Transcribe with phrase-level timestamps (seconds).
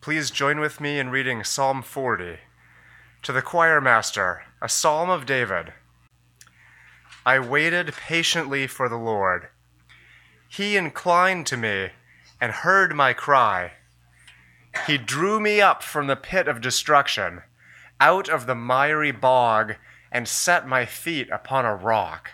[0.00, 2.38] Please join with me in reading Psalm 40.
[3.22, 5.72] To the choir master, a psalm of David.
[7.24, 9.48] I waited patiently for the Lord.
[10.48, 11.90] He inclined to me
[12.40, 13.72] and heard my cry.
[14.86, 17.42] He drew me up from the pit of destruction,
[17.98, 19.74] out of the miry bog,
[20.12, 22.30] and set my feet upon a rock,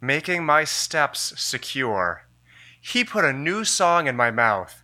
[0.00, 2.26] making my steps secure.
[2.80, 4.83] He put a new song in my mouth,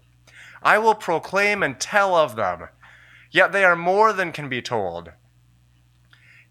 [0.61, 2.69] I will proclaim and tell of them,
[3.31, 5.11] yet they are more than can be told.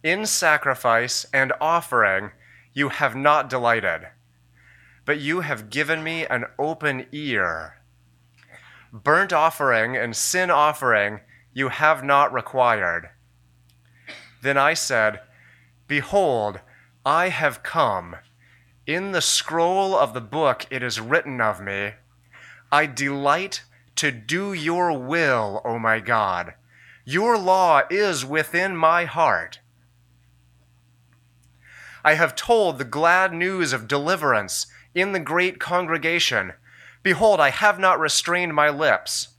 [0.03, 2.33] In sacrifice and offering
[2.73, 4.09] you have not delighted,
[5.05, 7.81] but you have given me an open ear.
[8.93, 11.21] Burnt offering and sin offering
[11.53, 13.11] you have not required.
[14.43, 15.21] Then I said,
[15.87, 16.61] Behold,
[17.05, 18.17] I have come.
[18.87, 21.93] In the scroll of the book it is written of me,
[22.73, 23.63] I delight
[24.01, 26.55] to do your will, O my God.
[27.05, 29.61] Your law is within my heart.
[32.03, 36.55] I have told the glad news of deliverance in the great congregation.
[37.03, 39.35] Behold, I have not restrained my lips.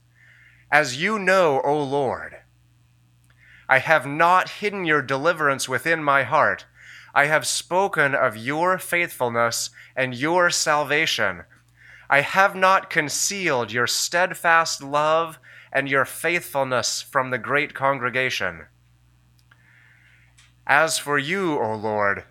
[0.70, 2.36] As you know, O Lord,
[3.68, 6.66] I have not hidden your deliverance within my heart.
[7.12, 11.42] I have spoken of your faithfulness and your salvation.
[12.12, 15.38] I have not concealed your steadfast love
[15.72, 18.66] and your faithfulness from the great congregation.
[20.66, 22.24] As for you, O Lord,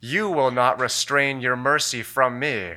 [0.00, 2.76] you will not restrain your mercy from me.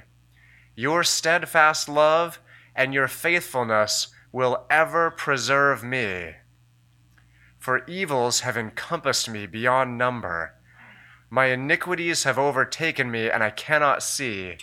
[0.76, 2.42] Your steadfast love
[2.76, 6.34] and your faithfulness will ever preserve me.
[7.58, 10.56] For evils have encompassed me beyond number.
[11.30, 14.58] My iniquities have overtaken me, and I cannot see.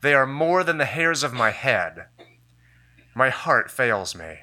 [0.00, 2.06] They are more than the hairs of my head.
[3.14, 4.40] My heart fails me.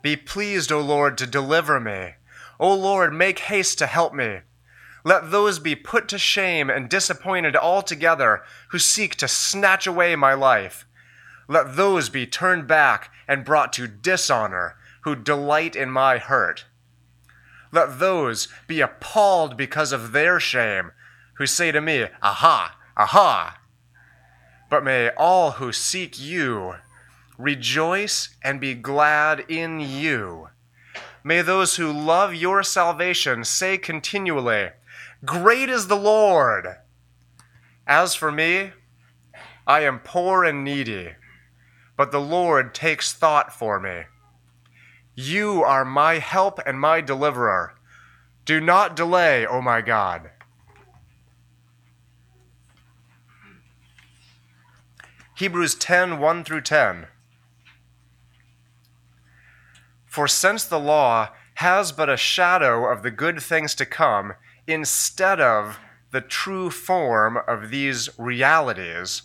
[0.00, 2.14] Be pleased, O Lord, to deliver me.
[2.58, 4.40] O Lord, make haste to help me.
[5.04, 10.32] Let those be put to shame and disappointed altogether who seek to snatch away my
[10.32, 10.86] life.
[11.46, 16.64] Let those be turned back and brought to dishonor who delight in my hurt.
[17.70, 20.92] Let those be appalled because of their shame
[21.34, 22.76] who say to me, Aha!
[22.96, 23.60] Aha!
[24.70, 26.74] But may all who seek you
[27.38, 30.48] rejoice and be glad in you.
[31.24, 34.70] May those who love your salvation say continually,
[35.24, 36.76] Great is the Lord!
[37.86, 38.72] As for me,
[39.66, 41.12] I am poor and needy,
[41.96, 44.02] but the Lord takes thought for me.
[45.14, 47.74] You are my help and my deliverer.
[48.44, 50.30] Do not delay, O my God.
[55.36, 57.06] Hebrews 10 1 through 10.
[60.06, 64.34] For since the law has but a shadow of the good things to come,
[64.68, 65.80] instead of
[66.12, 69.22] the true form of these realities,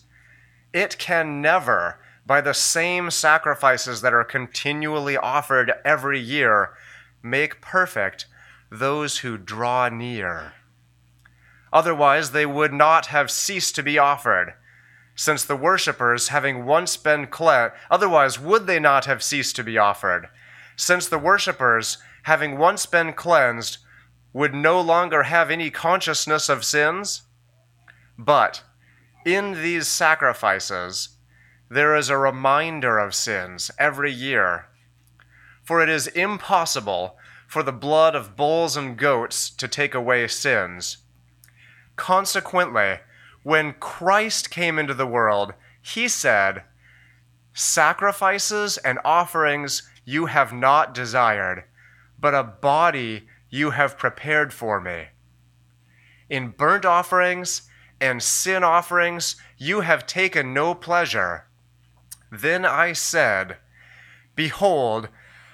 [0.73, 6.71] it can never, by the same sacrifices that are continually offered every year,
[7.21, 8.25] make perfect
[8.71, 10.53] those who draw near.
[11.71, 14.55] Otherwise, they would not have ceased to be offered
[15.19, 19.77] since the worshippers, having once been cleansed, otherwise would they not have ceased to be
[19.77, 20.29] offered,
[20.77, 23.79] since the worshippers, having once been cleansed,
[24.31, 27.23] would no longer have any consciousness of sins?
[28.17, 28.63] But
[29.25, 31.09] in these sacrifices,
[31.69, 34.67] there is a reminder of sins every year.
[35.65, 40.99] For it is impossible for the blood of bulls and goats to take away sins.
[41.97, 42.99] Consequently,
[43.43, 46.63] when Christ came into the world, he said,
[47.53, 51.63] Sacrifices and offerings you have not desired,
[52.19, 55.07] but a body you have prepared for me.
[56.29, 57.63] In burnt offerings
[57.99, 61.45] and sin offerings you have taken no pleasure.
[62.31, 63.57] Then I said,
[64.35, 65.09] Behold,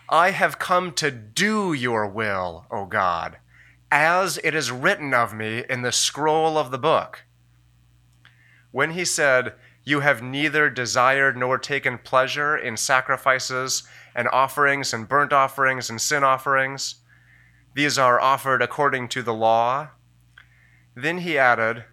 [0.09, 3.37] I have come to do your will, O God,
[3.91, 7.24] as it is written of me in the scroll of the book
[8.75, 9.53] when he said,
[9.85, 13.83] You have neither desired nor taken pleasure in sacrifices
[14.13, 16.95] and offerings and burnt offerings and sin offerings.
[17.73, 19.91] These are offered according to the law.
[20.93, 21.85] Then he added,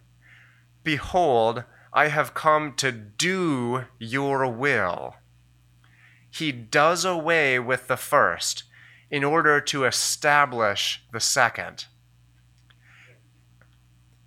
[0.83, 1.63] Behold,
[1.93, 5.15] I have come to do your will.
[6.29, 8.65] He does away with the first
[9.09, 11.87] in order to establish the second.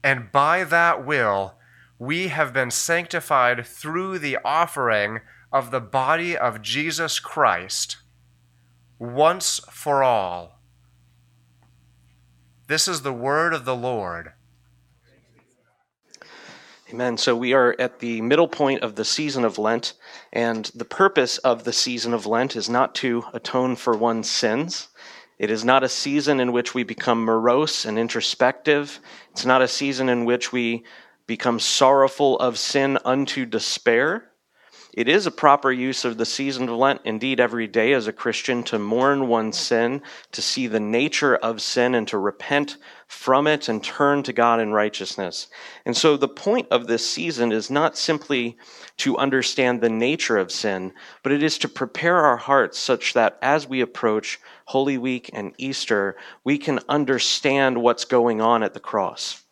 [0.02, 1.56] And by that will,
[1.97, 5.21] we have been sanctified through the offering
[5.51, 7.97] of the body of Jesus Christ
[9.00, 10.59] once for all.
[12.68, 14.33] This is the word of the Lord.
[16.92, 17.18] Amen.
[17.18, 19.94] So we are at the middle point of the season of Lent,
[20.31, 24.89] and the purpose of the season of Lent is not to atone for one's sins.
[25.38, 29.00] It is not a season in which we become morose and introspective.
[29.31, 30.86] It's not a season in which we
[31.27, 34.31] become sorrowful of sin unto despair.
[34.95, 38.13] It is a proper use of the season of Lent, indeed, every day as a
[38.13, 40.01] Christian, to mourn one's sin,
[40.31, 44.62] to see the nature of sin, and to repent from it and turn to God
[44.62, 45.48] in righteousness.
[45.86, 48.57] And so the point of this season is not simply
[48.98, 50.94] to understand the nature of sin,
[51.24, 55.54] but it is to prepare our hearts such that as we approach Holy Week and
[55.57, 59.44] Easter, we can understand what's going on at the cross.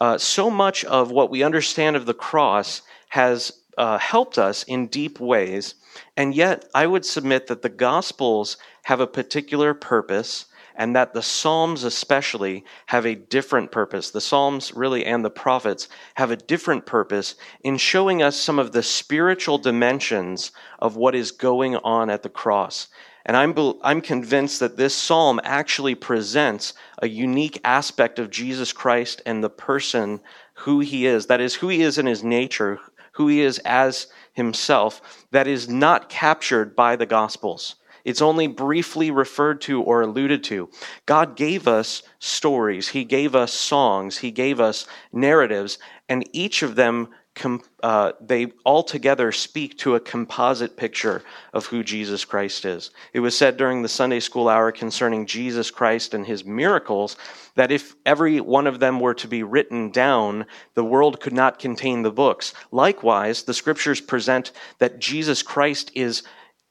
[0.00, 4.86] Uh, so much of what we understand of the cross has uh, helped us in
[4.86, 5.74] deep ways,
[6.16, 11.22] and yet I would submit that the Gospels have a particular purpose and that the
[11.22, 14.10] Psalms, especially, have a different purpose.
[14.10, 18.72] The Psalms, really, and the prophets have a different purpose in showing us some of
[18.72, 22.88] the spiritual dimensions of what is going on at the cross.
[23.26, 29.22] And I'm, I'm convinced that this psalm actually presents a unique aspect of Jesus Christ
[29.26, 30.20] and the person
[30.54, 31.26] who he is.
[31.26, 32.78] That is, who he is in his nature,
[33.12, 37.76] who he is as himself, that is not captured by the Gospels.
[38.04, 40.70] It's only briefly referred to or alluded to.
[41.06, 45.78] God gave us stories, He gave us songs, He gave us narratives,
[46.08, 51.22] and each of them com- uh, they all together speak to a composite picture
[51.52, 52.90] of who Jesus Christ is.
[53.12, 57.16] It was said during the Sunday school hour concerning Jesus Christ and his miracles
[57.54, 61.58] that if every one of them were to be written down, the world could not
[61.58, 62.52] contain the books.
[62.70, 66.22] Likewise, the scriptures present that Jesus Christ is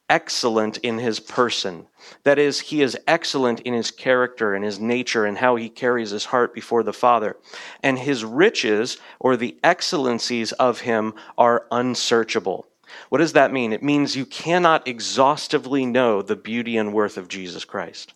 [0.09, 1.85] excellent in his person.
[2.23, 6.09] That is, he is excellent in his character and his nature and how he carries
[6.09, 7.37] his heart before the Father.
[7.83, 12.65] And his riches or the excellencies of him are unsearchable.
[13.09, 13.71] What does that mean?
[13.71, 18.13] It means you cannot exhaustively know the beauty and worth of Jesus Christ.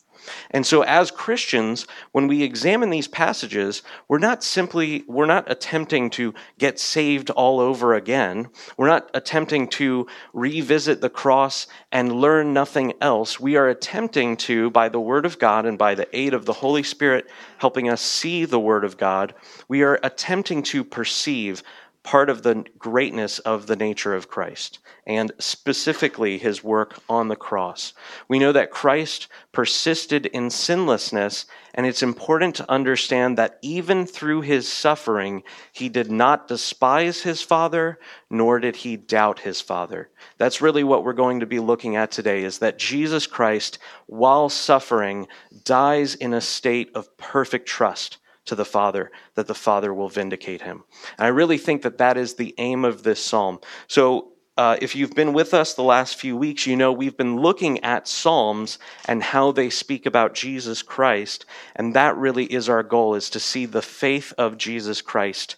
[0.52, 6.10] And so as Christians, when we examine these passages, we're not simply we're not attempting
[6.12, 8.50] to get saved all over again.
[8.78, 13.40] We're not attempting to revisit the cross and learn nothing else.
[13.40, 16.54] We are attempting to by the word of God and by the aid of the
[16.54, 19.34] Holy Spirit helping us see the word of God,
[19.68, 21.64] we are attempting to perceive
[22.04, 27.36] part of the greatness of the nature of Christ, and specifically his work on the
[27.36, 27.94] cross.
[28.28, 34.42] We know that Christ persisted in sinlessness, and it's important to understand that even through
[34.42, 40.10] his suffering, he did not despise his Father, nor did he doubt his Father.
[40.38, 44.50] That's really what we're going to be looking at today is that Jesus Christ, while
[44.50, 45.28] suffering,
[45.64, 50.62] dies in a state of perfect trust to the Father, that the Father will vindicate
[50.62, 50.84] him.
[51.18, 53.60] And I really think that that is the aim of this psalm.
[53.88, 57.38] So, uh, if you've been with us the last few weeks, you know we've been
[57.38, 61.46] looking at Psalms and how they speak about Jesus Christ.
[61.76, 65.56] And that really is our goal, is to see the faith of Jesus Christ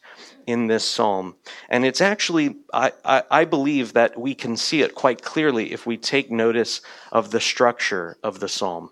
[0.48, 1.36] in this psalm.
[1.70, 5.86] And it's actually, I, I, I believe that we can see it quite clearly if
[5.86, 8.92] we take notice of the structure of the psalm.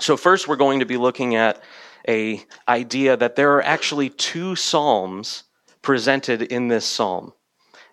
[0.00, 1.60] So first we're going to be looking at
[2.06, 5.44] a idea that there are actually two psalms
[5.82, 7.32] presented in this psalm.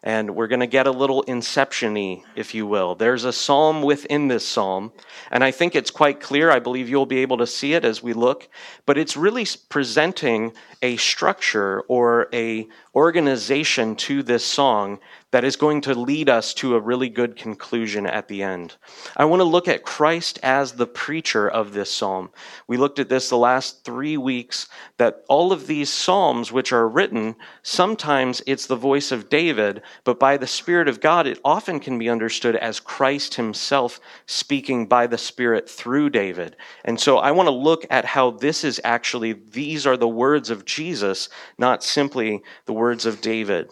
[0.03, 1.97] And we're going to get a little inception
[2.35, 2.93] if you will.
[2.93, 4.93] There's a psalm within this psalm,
[5.31, 6.51] and I think it's quite clear.
[6.51, 8.47] I believe you'll be able to see it as we look,
[8.85, 14.99] but it's really presenting a structure or a organization to this song
[15.35, 18.73] that is going to lead us to a really good conclusion at the end.
[19.17, 22.29] I want to look at Christ as the preacher of this psalm.
[22.69, 26.87] We looked at this the last three weeks that all of these psalms which are
[26.87, 31.81] written, sometimes it's the voice of David, but by the Spirit of God, it often
[31.81, 36.55] can be understood as Christ himself speaking by the Spirit through David.
[36.85, 40.49] And so I want to look at how this is actually, these are the words
[40.49, 41.27] of Jesus,
[41.57, 43.69] not simply the words of David.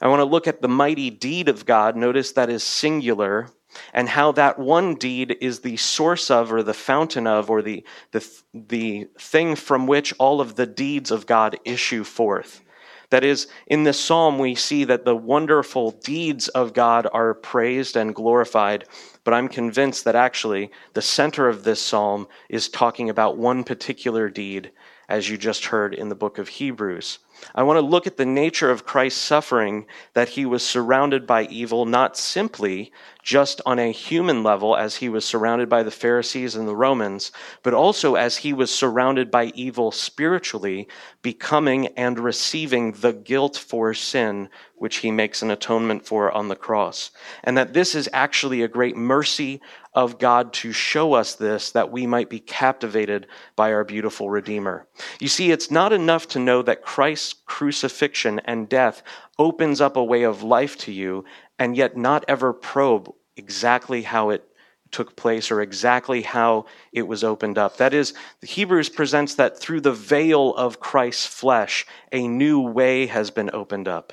[0.00, 1.96] I want to look at the mighty deed of God.
[1.96, 3.48] Notice that is singular
[3.92, 7.84] and how that one deed is the source of or the fountain of or the,
[8.12, 12.62] the, the thing from which all of the deeds of God issue forth.
[13.10, 17.96] That is, in this psalm, we see that the wonderful deeds of God are praised
[17.96, 18.84] and glorified,
[19.24, 24.28] but I'm convinced that actually the center of this psalm is talking about one particular
[24.28, 24.72] deed,
[25.08, 27.18] as you just heard in the book of Hebrews.
[27.54, 31.44] I want to look at the nature of Christ's suffering, that he was surrounded by
[31.44, 32.92] evil, not simply
[33.28, 37.30] just on a human level as he was surrounded by the Pharisees and the Romans,
[37.62, 40.88] but also as he was surrounded by evil spiritually,
[41.20, 46.56] becoming and receiving the guilt for sin, which he makes an atonement for on the
[46.56, 47.10] cross.
[47.44, 49.60] And that this is actually a great mercy
[49.92, 54.86] of God to show us this, that we might be captivated by our beautiful Redeemer.
[55.20, 59.02] You see, it's not enough to know that Christ's crucifixion and death
[59.38, 61.24] opens up a way of life to you
[61.58, 64.44] and yet not ever probe exactly how it
[64.90, 67.76] took place or exactly how it was opened up.
[67.76, 73.06] That is, the Hebrews presents that through the veil of Christ's flesh, a new way
[73.06, 74.12] has been opened up.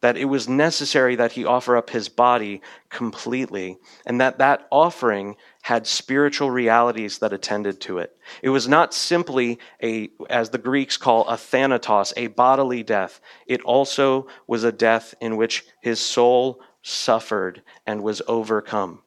[0.00, 2.60] That it was necessary that he offer up his body
[2.90, 8.14] completely, and that that offering had spiritual realities that attended to it.
[8.42, 13.20] It was not simply a, as the Greeks call, a thanatos, a bodily death.
[13.46, 19.02] It also was a death in which his soul suffered and was overcome.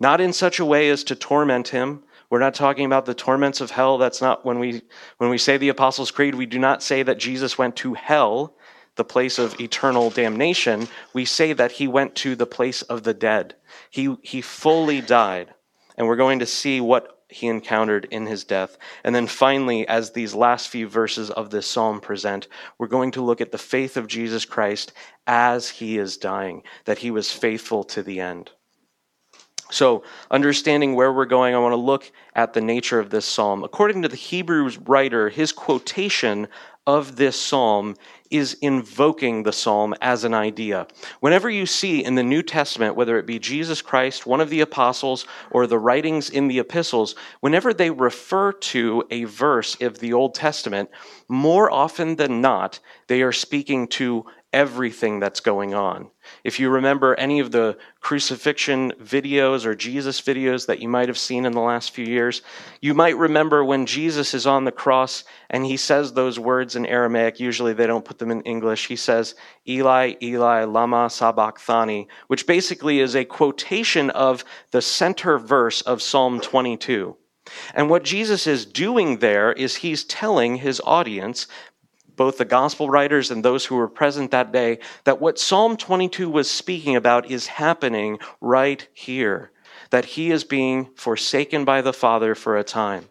[0.00, 2.04] Not in such a way as to torment him.
[2.30, 3.98] We're not talking about the torments of hell.
[3.98, 4.82] That's not when we
[5.18, 8.56] when we say the Apostles' Creed, we do not say that Jesus went to hell,
[8.94, 10.88] the place of eternal damnation.
[11.12, 13.56] We say that he went to the place of the dead.
[13.90, 15.52] He he fully died.
[15.98, 18.78] And we're going to see what he encountered in his death.
[19.02, 23.22] And then finally, as these last few verses of this psalm present, we're going to
[23.22, 24.92] look at the faith of Jesus Christ
[25.26, 28.50] as he is dying, that he was faithful to the end.
[29.68, 33.64] So, understanding where we're going, I want to look at the nature of this psalm.
[33.64, 36.46] According to the Hebrews writer, his quotation
[36.86, 37.96] of this psalm
[38.30, 40.86] is invoking the psalm as an idea.
[41.20, 44.60] Whenever you see in the New Testament, whether it be Jesus Christ, one of the
[44.60, 50.12] apostles, or the writings in the epistles, whenever they refer to a verse of the
[50.12, 50.90] Old Testament,
[51.28, 54.24] more often than not, they are speaking to
[54.56, 56.08] everything that's going on.
[56.42, 61.18] If you remember any of the crucifixion videos or Jesus videos that you might have
[61.18, 62.40] seen in the last few years,
[62.80, 66.86] you might remember when Jesus is on the cross and he says those words in
[66.86, 67.38] Aramaic.
[67.38, 68.86] Usually they don't put them in English.
[68.86, 69.34] He says,
[69.68, 76.40] Eli, Eli, Lama Sabachthani, which basically is a quotation of the center verse of Psalm
[76.40, 77.14] 22.
[77.74, 81.46] And what Jesus is doing there is he's telling his audience
[82.16, 86.28] both the gospel writers and those who were present that day, that what Psalm 22
[86.28, 89.50] was speaking about is happening right here,
[89.90, 93.08] that he is being forsaken by the Father for a time.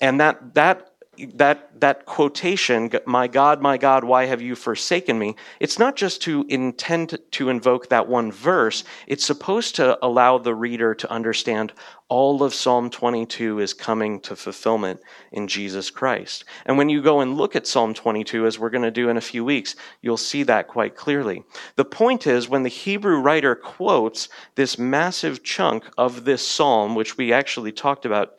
[0.00, 0.87] And that, that
[1.34, 5.36] that that quotation my god my god why have you forsaken me?
[5.60, 8.84] It's not just to intend to invoke that one verse.
[9.06, 11.72] It's supposed to allow the reader to understand
[12.08, 16.44] all of psalm 22 is coming to fulfillment in jesus christ.
[16.64, 19.18] And when you go and look at psalm 22 as we're going to do in
[19.18, 21.42] a few weeks you'll see that quite clearly.
[21.76, 27.18] The point is when the hebrew writer quotes this massive chunk of this psalm which
[27.18, 28.36] we actually talked about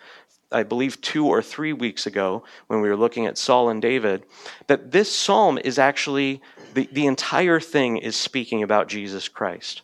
[0.51, 4.25] I believe, two or three weeks ago when we were looking at Saul and David,
[4.67, 6.41] that this psalm is actually,
[6.73, 9.83] the, the entire thing is speaking about Jesus Christ.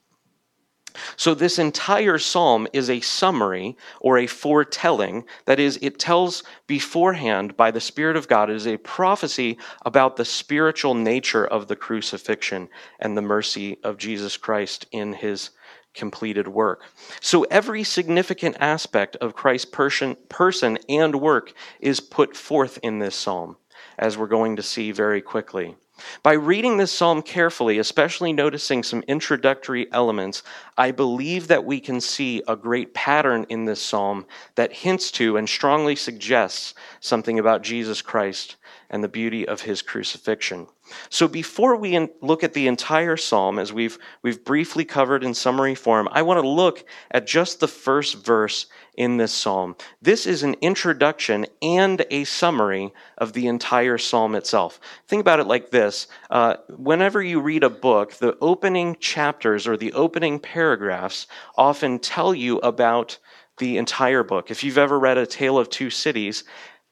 [1.17, 5.25] So, this entire psalm is a summary or a foretelling.
[5.45, 10.15] That is, it tells beforehand by the Spirit of God, it is a prophecy about
[10.15, 12.69] the spiritual nature of the crucifixion
[12.99, 15.49] and the mercy of Jesus Christ in his
[15.95, 16.83] completed work.
[17.21, 23.15] So every significant aspect of Christ's person, person and work is put forth in this
[23.15, 23.57] psalm,
[23.97, 25.75] as we're going to see very quickly.
[26.23, 30.43] By reading this psalm carefully, especially noticing some introductory elements,
[30.77, 34.25] I believe that we can see a great pattern in this psalm
[34.55, 38.57] that hints to and strongly suggests something about Jesus Christ
[38.89, 40.67] and the beauty of his crucifixion.
[41.09, 45.75] So before we look at the entire psalm, as we've, we've briefly covered in summary
[45.75, 49.75] form, I want to look at just the first verse in this psalm.
[50.01, 54.79] This is an introduction and a summary of the entire psalm itself.
[55.07, 56.07] Think about it like this.
[56.29, 61.27] Uh, whenever you read a book, the opening chapters or the opening paragraphs
[61.57, 63.17] often tell you about
[63.57, 64.51] the entire book.
[64.51, 66.43] If you've ever read A Tale of Two Cities,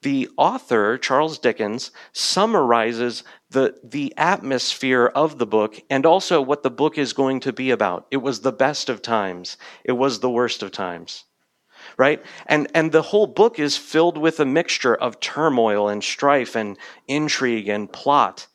[0.04, 6.70] the author, Charles Dickens, summarizes the, the atmosphere of the book and also what the
[6.70, 8.06] book is going to be about.
[8.10, 11.24] It was the best of times, it was the worst of times.
[11.96, 12.22] Right?
[12.46, 16.78] And, and the whole book is filled with a mixture of turmoil and strife and
[17.08, 18.46] intrigue and plot.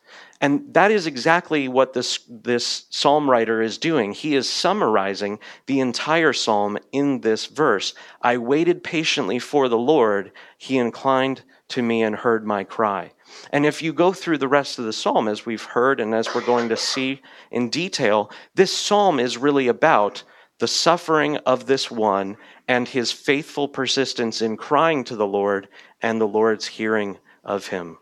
[0.41, 4.13] And that is exactly what this, this psalm writer is doing.
[4.13, 7.93] He is summarizing the entire psalm in this verse.
[8.21, 10.31] I waited patiently for the Lord.
[10.57, 13.11] He inclined to me and heard my cry.
[13.51, 16.33] And if you go through the rest of the psalm, as we've heard and as
[16.33, 20.23] we're going to see in detail, this psalm is really about
[20.59, 25.67] the suffering of this one and his faithful persistence in crying to the Lord
[26.01, 27.97] and the Lord's hearing of him.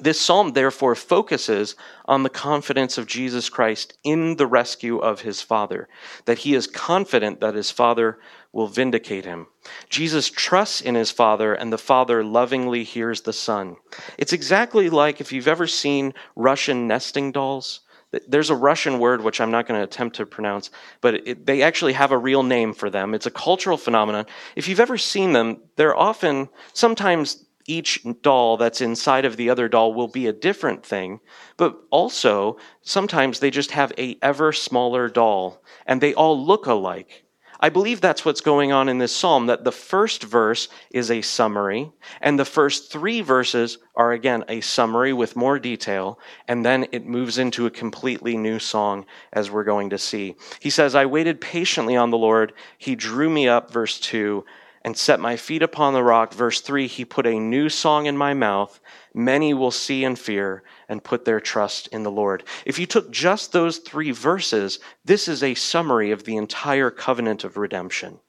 [0.00, 5.40] This psalm, therefore, focuses on the confidence of Jesus Christ in the rescue of his
[5.40, 5.88] Father,
[6.24, 8.18] that he is confident that his Father
[8.52, 9.46] will vindicate him.
[9.88, 13.76] Jesus trusts in his Father, and the Father lovingly hears the Son.
[14.18, 17.80] It's exactly like if you've ever seen Russian nesting dolls.
[18.28, 20.70] There's a Russian word which I'm not going to attempt to pronounce,
[21.00, 23.12] but it, they actually have a real name for them.
[23.12, 24.26] It's a cultural phenomenon.
[24.54, 29.68] If you've ever seen them, they're often, sometimes each doll that's inside of the other
[29.68, 31.20] doll will be a different thing
[31.56, 37.24] but also sometimes they just have a ever smaller doll and they all look alike.
[37.60, 41.22] I believe that's what's going on in this psalm that the first verse is a
[41.22, 41.90] summary
[42.20, 47.06] and the first 3 verses are again a summary with more detail and then it
[47.06, 50.34] moves into a completely new song as we're going to see.
[50.60, 52.52] He says i waited patiently on the lord.
[52.76, 54.44] He drew me up verse 2
[54.84, 56.34] and set my feet upon the rock.
[56.34, 58.80] Verse 3 He put a new song in my mouth.
[59.14, 62.44] Many will see and fear and put their trust in the Lord.
[62.66, 67.44] If you took just those three verses, this is a summary of the entire covenant
[67.44, 68.20] of redemption.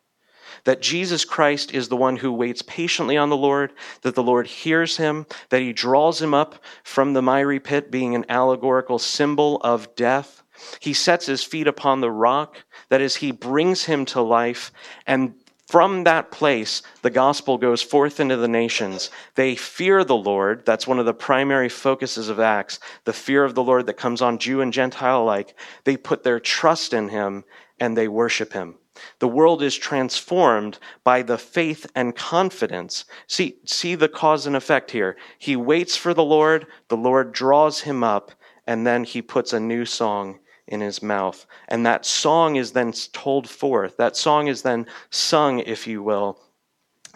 [0.63, 4.47] That Jesus Christ is the one who waits patiently on the Lord, that the Lord
[4.47, 9.57] hears him, that he draws him up from the miry pit, being an allegorical symbol
[9.57, 10.43] of death.
[10.79, 14.71] He sets his feet upon the rock, that is, he brings him to life,
[15.05, 15.35] and
[15.67, 19.09] from that place, the gospel goes forth into the nations.
[19.33, 20.63] They fear the Lord.
[20.63, 22.79] That's one of the primary focuses of Acts.
[23.05, 25.57] The fear of the Lord that comes on Jew and Gentile alike.
[25.83, 27.45] They put their trust in him
[27.79, 28.75] and they worship him.
[29.19, 33.05] The world is transformed by the faith and confidence.
[33.27, 35.17] See, see the cause and effect here.
[35.37, 38.31] He waits for the Lord, the Lord draws him up,
[38.67, 41.45] and then he puts a new song in his mouth.
[41.67, 43.97] And that song is then told forth.
[43.97, 46.39] That song is then sung, if you will.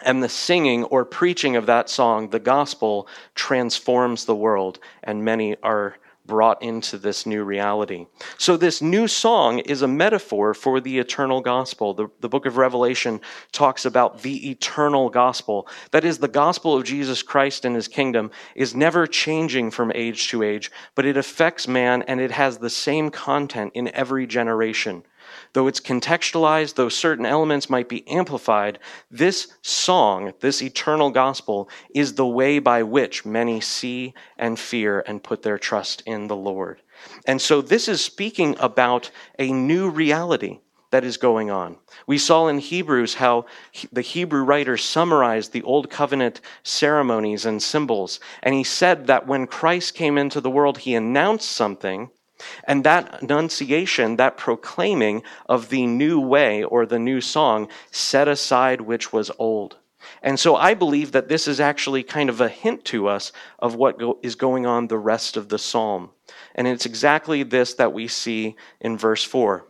[0.02, 5.56] And the singing or preaching of that song, the gospel, transforms the world, and many
[5.62, 5.96] are
[6.30, 8.06] brought into this new reality.
[8.38, 11.92] So, this new song is a metaphor for the eternal gospel.
[11.92, 13.20] The, the book of Revelation
[13.52, 15.68] talks about the eternal gospel.
[15.90, 20.28] That is, the gospel of Jesus Christ and his kingdom is never changing from age
[20.28, 25.02] to age, but it affects man and it has the same content in every generation.
[25.52, 28.78] Though it's contextualized, though certain elements might be amplified,
[29.10, 35.22] this song, this eternal gospel, is the way by which many see and fear and
[35.22, 36.82] put their trust in the Lord.
[37.26, 40.60] And so this is speaking about a new reality
[40.90, 41.76] that is going on.
[42.06, 43.46] We saw in Hebrews how
[43.92, 48.20] the Hebrew writer summarized the Old Covenant ceremonies and symbols.
[48.42, 52.10] And he said that when Christ came into the world, he announced something
[52.64, 58.80] and that annunciation, that proclaiming of the new way or the new song, set aside
[58.80, 59.76] which was old.
[60.22, 63.74] And so I believe that this is actually kind of a hint to us of
[63.74, 66.10] what go- is going on the rest of the psalm.
[66.54, 69.66] And it's exactly this that we see in verse 4.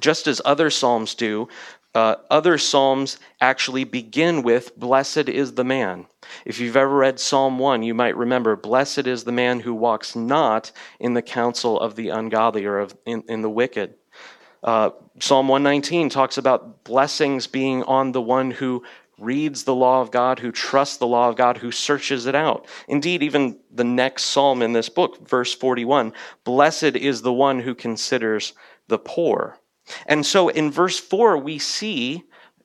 [0.00, 1.48] Just as other psalms do,
[1.94, 6.06] uh, other psalms actually begin with, Blessed is the man.
[6.46, 10.16] If you've ever read Psalm 1, you might remember, Blessed is the man who walks
[10.16, 13.94] not in the counsel of the ungodly or of, in, in the wicked.
[14.62, 18.82] Uh, Psalm 119 talks about blessings being on the one who
[19.18, 22.66] reads the law of God, who trusts the law of God, who searches it out.
[22.88, 26.12] Indeed, even the next psalm in this book, verse 41,
[26.44, 28.54] Blessed is the one who considers
[28.88, 29.58] the poor.
[30.06, 32.24] And so in verse 4, we see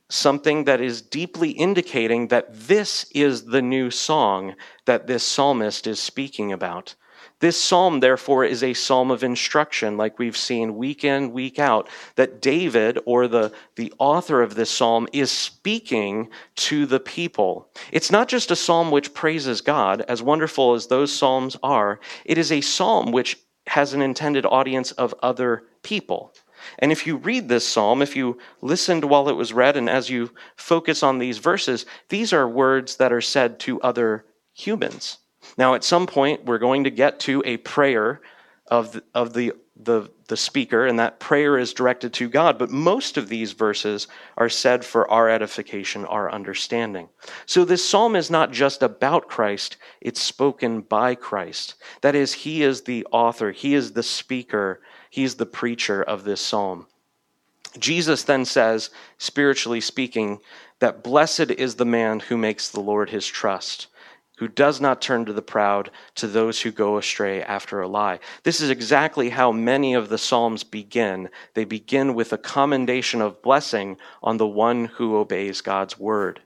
[0.10, 6.00] something that is deeply indicating that this is the new song that this psalmist is
[6.00, 6.96] speaking about.
[7.40, 11.88] This psalm, therefore, is a psalm of instruction, like we've seen week in, week out,
[12.16, 17.70] that David, or the, the author of this psalm, is speaking to the people.
[17.92, 22.40] It's not just a psalm which praises God, as wonderful as those psalms are, it
[22.40, 26.34] is a psalm which has an intended audience of other people.
[26.80, 30.10] And if you read this psalm, if you listened while it was read, and as
[30.10, 35.20] you focus on these verses, these are words that are said to other humans.
[35.58, 38.22] Now, at some point, we're going to get to a prayer
[38.68, 42.58] of the, of the, the, the speaker, and that prayer is directed to God.
[42.58, 47.08] But most of these verses are said for our edification, our understanding.
[47.46, 51.76] So this psalm is not just about Christ, it's spoken by Christ.
[52.02, 54.82] That is, He is the author, He is the speaker,
[55.18, 56.86] He's the preacher of this psalm.
[57.80, 60.38] Jesus then says, spiritually speaking,
[60.78, 63.88] that blessed is the man who makes the Lord his trust
[64.38, 68.20] who does not turn to the proud, to those who go astray after a lie.
[68.44, 71.30] This is exactly how many of the Psalms begin.
[71.56, 76.42] They begin with a commendation of blessing on the one who obeys God's word.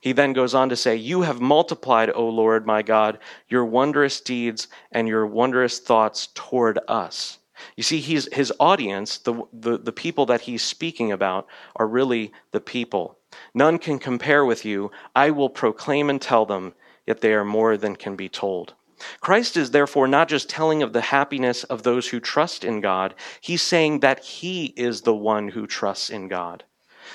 [0.00, 4.22] He then goes on to say, You have multiplied, O Lord my God, your wondrous
[4.22, 7.36] deeds and your wondrous thoughts toward us.
[7.76, 12.32] You see, he's, his audience, the, the, the people that he's speaking about, are really
[12.52, 13.18] the people.
[13.54, 14.90] None can compare with you.
[15.14, 16.74] I will proclaim and tell them
[17.06, 18.74] yet they are more than can be told.
[19.20, 23.14] Christ is therefore not just telling of the happiness of those who trust in God,
[23.40, 26.64] he's saying that he is the one who trusts in God.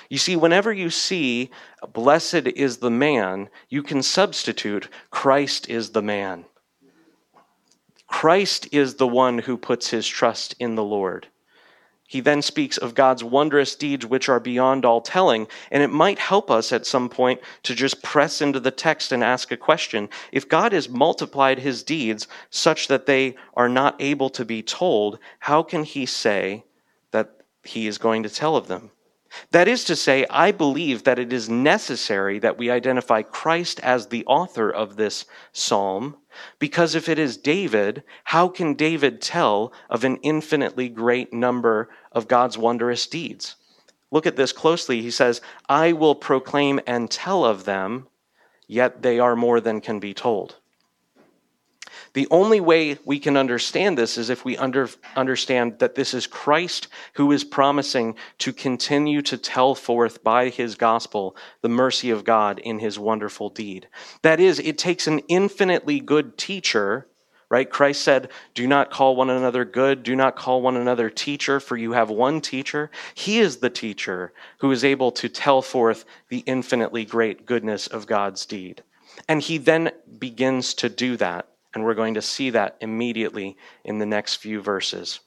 [0.10, 1.49] You see, whenever you see,
[1.93, 6.45] blessed is the man, you can substitute, Christ is the man.
[8.10, 11.28] Christ is the one who puts his trust in the Lord.
[12.10, 15.48] He then speaks of God's wondrous deeds, which are beyond all telling.
[15.69, 19.24] And it might help us at some point to just press into the text and
[19.24, 20.10] ask a question.
[20.32, 25.19] If God has multiplied his deeds such that they are not able to be told,
[25.38, 26.63] how can he say
[27.12, 27.30] that
[27.63, 28.89] he is going to tell of them?
[29.52, 34.08] That is to say, I believe that it is necessary that we identify Christ as
[34.08, 36.18] the author of this psalm
[36.58, 42.28] because if it is David, how can David tell of an infinitely great number of
[42.28, 43.56] God's wondrous deeds?
[44.12, 45.02] Look at this closely.
[45.02, 48.08] He says, I will proclaim and tell of them,
[48.68, 50.56] yet they are more than can be told.
[52.13, 56.28] The only way we can understand this is if we under, understand that this is
[56.28, 62.24] Christ who is promising to continue to tell forth by his gospel the mercy of
[62.24, 63.88] God in his wonderful deed.
[64.22, 67.08] That is, it takes an infinitely good teacher
[67.50, 67.69] right?
[67.69, 71.76] Christ said, Do not call one another good, do not call one another teacher, for
[71.76, 72.91] you have one teacher.
[73.15, 78.08] He is the teacher who is able to tell forth the infinitely great goodness of
[78.08, 78.84] God's deed.
[79.28, 81.49] And he then begins to do that.
[81.73, 85.19] And we're going to see that immediately in the next few verses.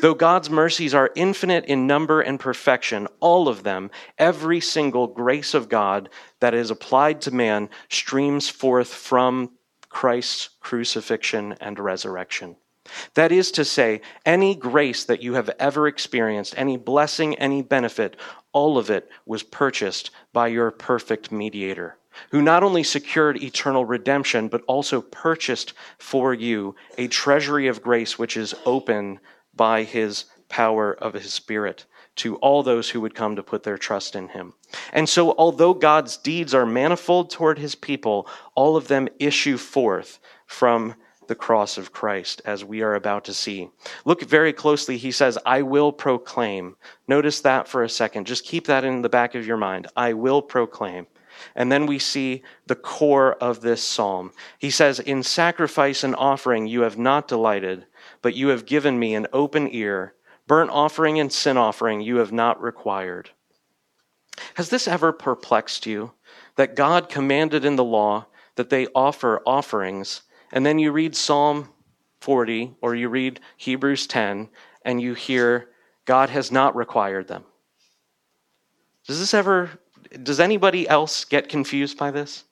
[0.00, 5.54] Though God's mercies are infinite in number and perfection, all of them, every single grace
[5.54, 6.08] of God
[6.40, 9.52] that is applied to man, streams forth from
[9.88, 12.56] Christ's crucifixion and resurrection.
[13.14, 18.16] That is to say, any grace that you have ever experienced, any blessing, any benefit,
[18.52, 21.96] all of it was purchased by your perfect mediator
[22.30, 28.18] who not only secured eternal redemption, but also purchased for you a treasury of grace
[28.18, 29.20] which is open
[29.54, 33.78] by his power of his Spirit to all those who would come to put their
[33.78, 34.52] trust in him.
[34.92, 40.18] And so, although God's deeds are manifold toward his people, all of them issue forth
[40.46, 40.94] from
[41.28, 43.70] the cross of Christ, as we are about to see.
[44.04, 44.96] Look very closely.
[44.96, 46.74] He says, I will proclaim.
[47.06, 48.26] Notice that for a second.
[48.26, 49.86] Just keep that in the back of your mind.
[49.96, 51.06] I will proclaim.
[51.54, 54.32] And then we see the core of this psalm.
[54.58, 57.86] He says, In sacrifice and offering you have not delighted,
[58.22, 60.14] but you have given me an open ear.
[60.46, 63.30] Burnt offering and sin offering you have not required.
[64.54, 66.12] Has this ever perplexed you
[66.56, 68.26] that God commanded in the law
[68.56, 70.22] that they offer offerings,
[70.52, 71.68] and then you read Psalm
[72.20, 74.48] 40 or you read Hebrews 10
[74.84, 75.68] and you hear
[76.04, 77.44] God has not required them?
[79.06, 79.70] Does this ever
[80.22, 82.44] does anybody else get confused by this?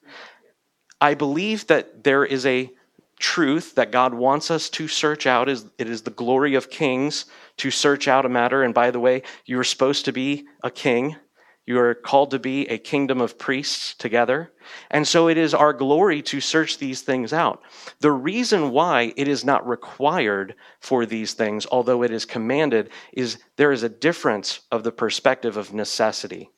[1.01, 2.71] I believe that there is a
[3.19, 5.49] truth that God wants us to search out.
[5.49, 7.25] It is the glory of kings
[7.57, 8.63] to search out a matter.
[8.63, 11.17] And by the way, you are supposed to be a king.
[11.65, 14.51] You are called to be a kingdom of priests together.
[14.89, 17.61] And so it is our glory to search these things out.
[17.99, 23.37] The reason why it is not required for these things, although it is commanded, is
[23.57, 26.49] there is a difference of the perspective of necessity.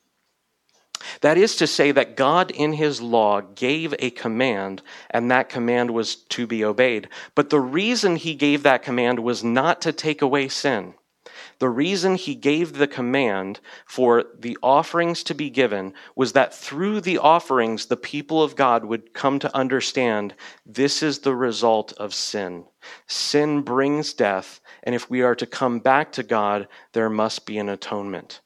[1.20, 5.90] That is to say, that God in His law gave a command, and that command
[5.90, 7.08] was to be obeyed.
[7.34, 10.94] But the reason He gave that command was not to take away sin.
[11.58, 17.00] The reason He gave the command for the offerings to be given was that through
[17.00, 20.34] the offerings, the people of God would come to understand
[20.66, 22.64] this is the result of sin.
[23.06, 27.58] Sin brings death, and if we are to come back to God, there must be
[27.58, 28.40] an atonement.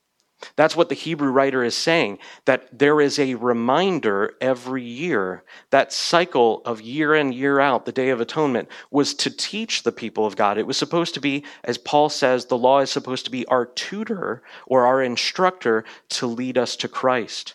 [0.56, 5.44] That's what the Hebrew writer is saying, that there is a reminder every year.
[5.70, 9.92] That cycle of year in, year out, the Day of Atonement, was to teach the
[9.92, 10.58] people of God.
[10.58, 13.66] It was supposed to be, as Paul says, the law is supposed to be our
[13.66, 17.54] tutor or our instructor to lead us to Christ.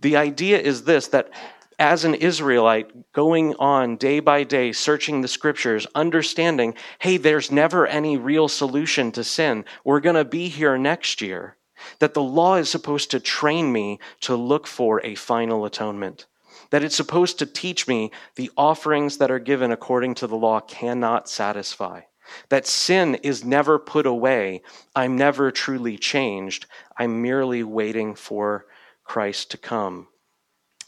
[0.00, 1.30] The idea is this that
[1.78, 7.86] as an Israelite, going on day by day, searching the scriptures, understanding, hey, there's never
[7.86, 9.64] any real solution to sin.
[9.84, 11.56] We're going to be here next year.
[11.98, 16.26] That the law is supposed to train me to look for a final atonement.
[16.70, 20.60] That it's supposed to teach me the offerings that are given according to the law
[20.60, 22.02] cannot satisfy.
[22.48, 24.62] That sin is never put away.
[24.96, 26.66] I'm never truly changed.
[26.96, 28.66] I'm merely waiting for
[29.04, 30.08] Christ to come.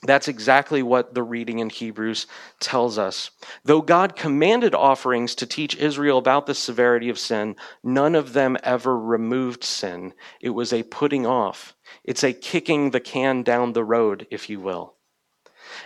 [0.02, 2.26] That's exactly what the reading in Hebrews
[2.60, 3.30] tells us.
[3.64, 8.56] Though God commanded offerings to teach Israel about the severity of sin, none of them
[8.62, 10.12] ever removed sin.
[10.40, 11.74] It was a putting off.
[12.04, 14.94] It's a kicking the can down the road, if you will.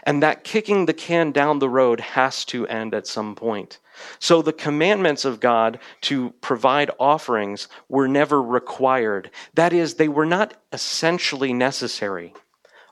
[0.03, 3.79] And that kicking the can down the road has to end at some point.
[4.19, 9.31] So the commandments of God to provide offerings were never required.
[9.55, 12.35] That is, they were not essentially necessary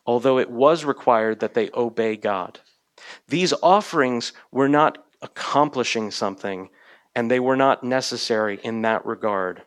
[0.09, 2.59] although it was required that they obey God.
[3.29, 6.71] These offerings were not accomplishing something,
[7.15, 9.63] and they were not necessary in that regard.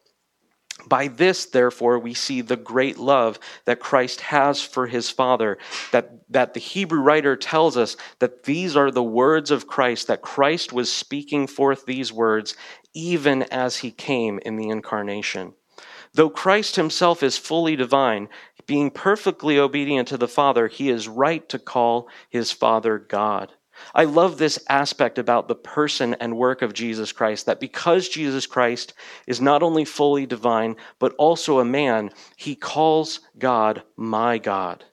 [0.88, 5.60] By this, therefore, we see the great love that Christ has for his Father,
[5.92, 10.24] that, that the Hebrew writer tells us that these are the words of Christ, that
[10.24, 12.56] Christ was speaking forth these words
[12.96, 15.54] even as he came in the incarnation.
[16.14, 18.28] Though Christ himself is fully divine,
[18.72, 23.52] being perfectly obedient to the Father, he is right to call his Father God.
[23.94, 28.48] I love this aspect about the person and work of Jesus Christ that because Jesus
[28.48, 28.94] Christ
[29.28, 34.86] is not only fully divine, but also a man, he calls God my God.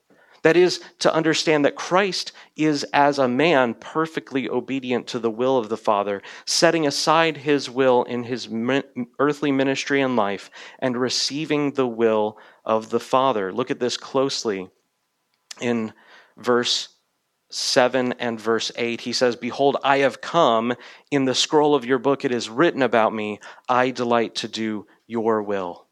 [0.42, 5.58] That is, to understand that Christ is, as a man, perfectly obedient to the will
[5.58, 8.48] of the Father, setting aside his will in his
[9.18, 13.52] earthly ministry and life, and receiving the will of the Father.
[13.52, 14.68] Look at this closely
[15.60, 15.92] in
[16.36, 16.88] verse
[17.50, 19.00] 7 and verse 8.
[19.00, 20.74] He says, Behold, I have come.
[21.10, 23.40] In the scroll of your book it is written about me.
[23.68, 25.87] I delight to do your will.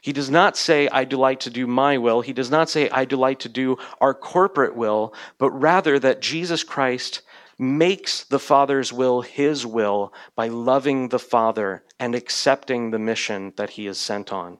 [0.00, 2.20] He does not say, I delight to do my will.
[2.20, 6.64] He does not say, I delight to do our corporate will, but rather that Jesus
[6.64, 7.22] Christ
[7.58, 13.70] makes the Father's will his will by loving the Father and accepting the mission that
[13.70, 14.58] he is sent on.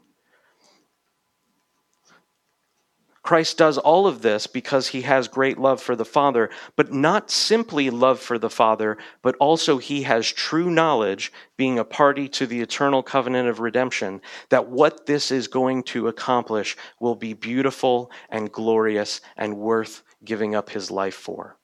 [3.23, 7.31] Christ does all of this because he has great love for the Father, but not
[7.31, 12.49] simply love for the Father, but also he has true knowledge, being a party to
[12.49, 18.11] the eternal covenant of redemption, that what this is going to accomplish will be beautiful
[18.29, 21.57] and glorious and worth giving up his life for.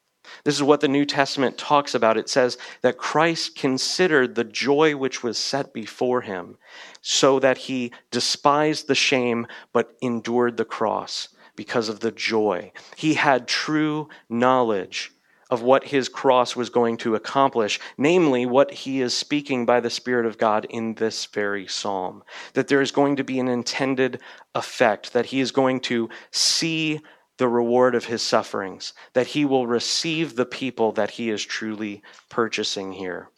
[0.45, 2.19] This is what the New Testament talks about.
[2.19, 6.57] It says that Christ considered the joy which was set before him,
[7.01, 12.71] so that he despised the shame but endured the cross because of the joy.
[12.97, 15.13] He had true knowledge
[15.51, 19.91] of what his cross was going to accomplish, namely what he is speaking by the
[19.91, 22.23] Spirit of God in this very psalm.
[22.55, 24.21] That there is going to be an intended
[24.55, 27.01] effect, that he is going to see
[27.39, 32.03] the reward of his sufferings, that he will receive the people that he is truly
[32.29, 33.31] purchasing here.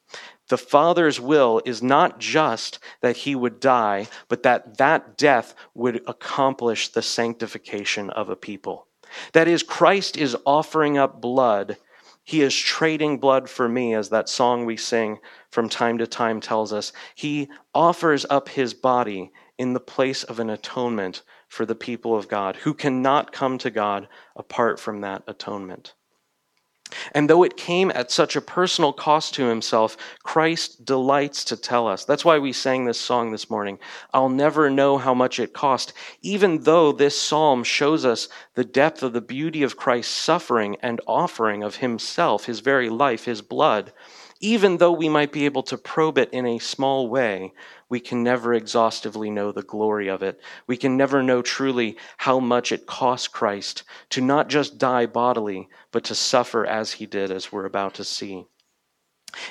[0.48, 6.02] The Father's will is not just that he would die, but that that death would
[6.08, 8.88] accomplish the sanctification of a people.
[9.32, 11.76] That is, Christ is offering up blood.
[12.24, 15.18] He is trading blood for me, as that song we sing
[15.50, 16.92] from time to time tells us.
[17.14, 22.28] He offers up his body in the place of an atonement for the people of
[22.28, 25.94] God who cannot come to God apart from that atonement.
[27.12, 31.86] And though it came at such a personal cost to himself, Christ delights to tell
[31.86, 32.04] us.
[32.04, 33.78] That's why we sang this song this morning.
[34.12, 39.02] I'll never know how much it cost, even though this psalm shows us the depth
[39.02, 43.92] of the beauty of Christ's suffering and offering of himself, his very life, his blood.
[44.40, 47.52] Even though we might be able to probe it in a small way,
[47.90, 50.40] we can never exhaustively know the glory of it.
[50.66, 55.68] We can never know truly how much it cost Christ to not just die bodily,
[55.92, 58.46] but to suffer as he did, as we're about to see.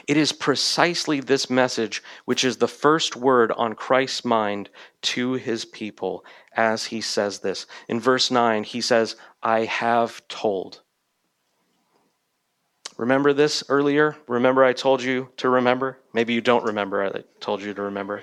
[0.07, 4.69] It is precisely this message which is the first word on Christ's mind
[5.03, 7.65] to his people as he says this.
[7.87, 10.81] In verse 9, he says, I have told.
[12.99, 14.17] Remember this earlier?
[14.27, 15.97] Remember I told you to remember?
[16.11, 18.21] Maybe you don't remember I told you to remember.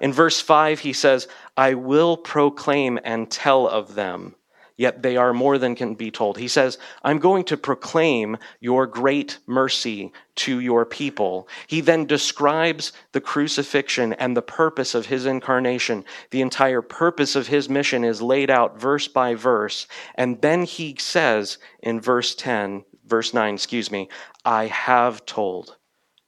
[0.00, 4.36] In verse 5, he says, I will proclaim and tell of them
[4.78, 6.38] yet they are more than can be told.
[6.38, 11.48] He says, I'm going to proclaim your great mercy to your people.
[11.66, 16.04] He then describes the crucifixion and the purpose of his incarnation.
[16.30, 19.88] The entire purpose of his mission is laid out verse by verse.
[20.14, 24.08] And then he says in verse 10, verse 9, excuse me,
[24.44, 25.76] I have told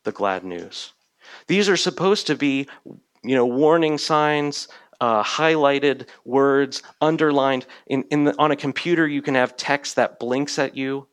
[0.05, 0.93] the glad news.
[1.47, 2.69] These are supposed to be
[3.23, 4.69] you know, warning signs,
[5.01, 7.67] uh, highlighted words, underlined.
[7.87, 11.07] In, in the, on a computer, you can have text that blinks at you.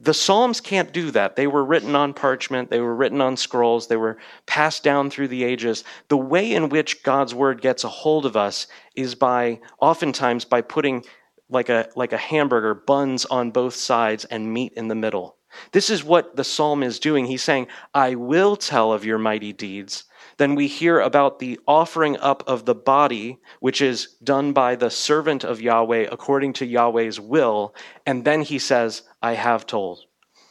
[0.00, 1.34] The Psalms can't do that.
[1.34, 5.26] They were written on parchment, they were written on scrolls, they were passed down through
[5.26, 5.82] the ages.
[6.06, 10.60] The way in which God's word gets a hold of us is by, oftentimes, by
[10.60, 11.04] putting
[11.48, 15.36] like a, like a hamburger, buns on both sides and meat in the middle.
[15.72, 17.26] This is what the psalm is doing.
[17.26, 20.04] He's saying, I will tell of your mighty deeds
[20.38, 24.88] then we hear about the offering up of the body, which is done by the
[24.88, 27.74] servant of Yahweh according to Yahweh's will.
[28.06, 30.04] And then he says, I have told.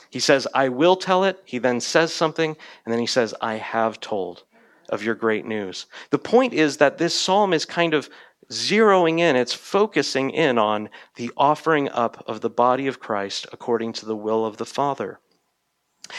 [0.10, 1.42] He says, I will tell it.
[1.46, 2.56] He then says something,
[2.86, 4.44] and then he says, I have told
[4.90, 5.86] of your great news.
[6.12, 8.10] The point is that this psalm is kind of
[8.50, 13.94] zeroing in, it's focusing in on the offering up of the body of Christ according
[13.94, 15.20] to the will of the Father.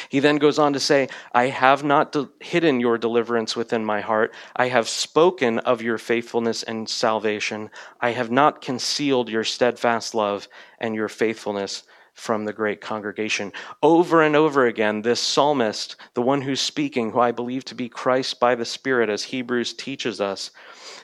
[0.09, 4.01] He then goes on to say, I have not de- hidden your deliverance within my
[4.01, 4.35] heart.
[4.55, 7.71] I have spoken of your faithfulness and salvation.
[8.01, 13.53] I have not concealed your steadfast love and your faithfulness from the great congregation.
[13.83, 17.89] Over and over again, this psalmist, the one who's speaking, who I believe to be
[17.89, 20.51] Christ by the Spirit, as Hebrews teaches us,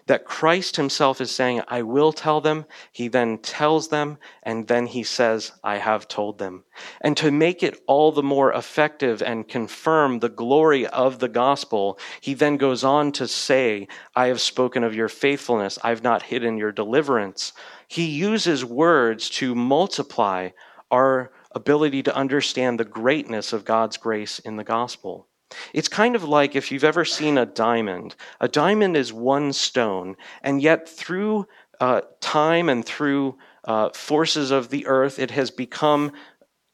[0.07, 2.67] that Christ himself is saying, I will tell them.
[2.93, 6.65] He then tells them, and then he says, I have told them.
[7.01, 11.99] And to make it all the more effective and confirm the glory of the gospel,
[12.21, 15.79] he then goes on to say, I have spoken of your faithfulness.
[15.83, 17.53] I've not hidden your deliverance.
[17.89, 20.51] He uses words to multiply
[20.91, 25.29] our ability to understand the greatness of God's grace in the gospel.
[25.73, 28.15] It's kind of like if you've ever seen a diamond.
[28.41, 31.47] A diamond is one stone, and yet through
[31.81, 36.13] uh, time and through uh, forces of the earth, it has become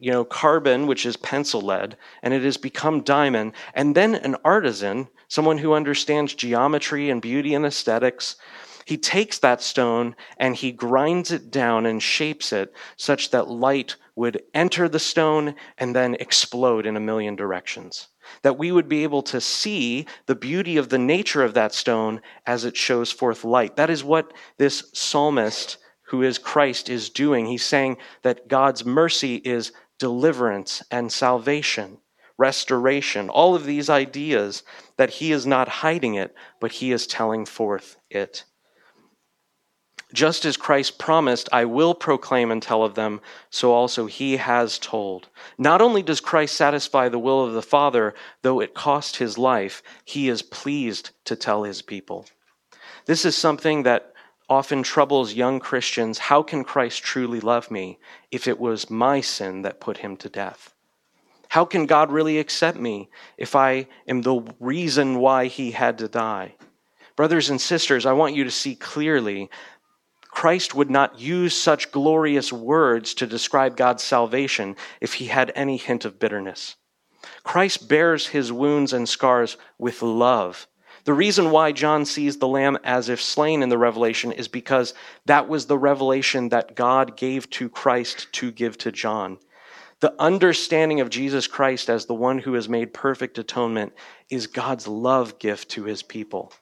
[0.01, 3.53] you know, carbon, which is pencil lead, and it has become diamond.
[3.75, 8.37] And then an artisan, someone who understands geometry and beauty and aesthetics,
[8.87, 13.97] he takes that stone and he grinds it down and shapes it such that light
[14.17, 18.09] would enter the stone and then explode in a million directions
[18.43, 22.21] that we would be able to see the beauty of the nature of that stone
[22.47, 23.77] as it shows forth light.
[23.77, 27.47] That is what this psalmist, who is Christ, is doing.
[27.47, 31.99] He's saying that God's mercy is deliverance and salvation,
[32.39, 34.63] restoration, all of these ideas
[34.97, 38.45] that he is not hiding it, but he is telling forth it.
[40.13, 44.79] Just as Christ promised, I will proclaim and tell of them, so also he has
[44.79, 45.29] told.
[45.57, 49.83] Not only does Christ satisfy the will of the Father, though it cost his life,
[50.05, 52.27] he is pleased to tell his people.
[53.07, 54.13] This is something that
[54.49, 56.19] often troubles young Christians.
[56.19, 57.99] How can Christ truly love me
[58.33, 60.75] if it was my sin that put him to death?
[61.51, 66.09] How can God really accept me if I am the reason why he had to
[66.09, 66.55] die?
[67.17, 69.51] Brothers and sisters, I want you to see clearly
[70.31, 75.77] Christ would not use such glorious words to describe God's salvation if he had any
[75.77, 76.77] hint of bitterness.
[77.43, 80.67] Christ bears his wounds and scars with love.
[81.05, 84.95] The reason why John sees the lamb as if slain in the revelation is because
[85.27, 89.39] that was the revelation that God gave to Christ to give to John.
[90.01, 93.93] The understanding of Jesus Christ as the one who has made perfect atonement
[94.31, 96.53] is God's love gift to his people.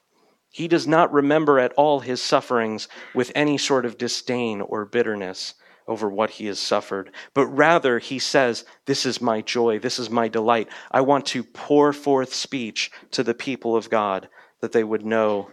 [0.49, 5.53] He does not remember at all his sufferings with any sort of disdain or bitterness
[5.87, 10.09] over what he has suffered, but rather he says, This is my joy, this is
[10.09, 10.69] my delight.
[10.91, 14.29] I want to pour forth speech to the people of God
[14.61, 15.49] that they would know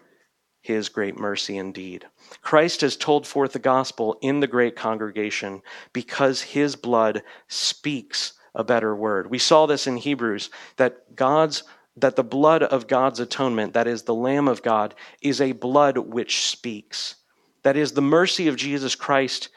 [0.61, 2.06] his great mercy indeed.
[2.42, 8.64] Christ has told forth the gospel in the great congregation because his blood speaks a
[8.64, 9.30] better word.
[9.30, 11.62] We saw this in Hebrews that God's
[11.96, 15.99] that the blood of God's atonement, that is, the Lamb of God, is a blood
[15.99, 17.16] which speaks.
[17.62, 19.49] That is, the mercy of Jesus Christ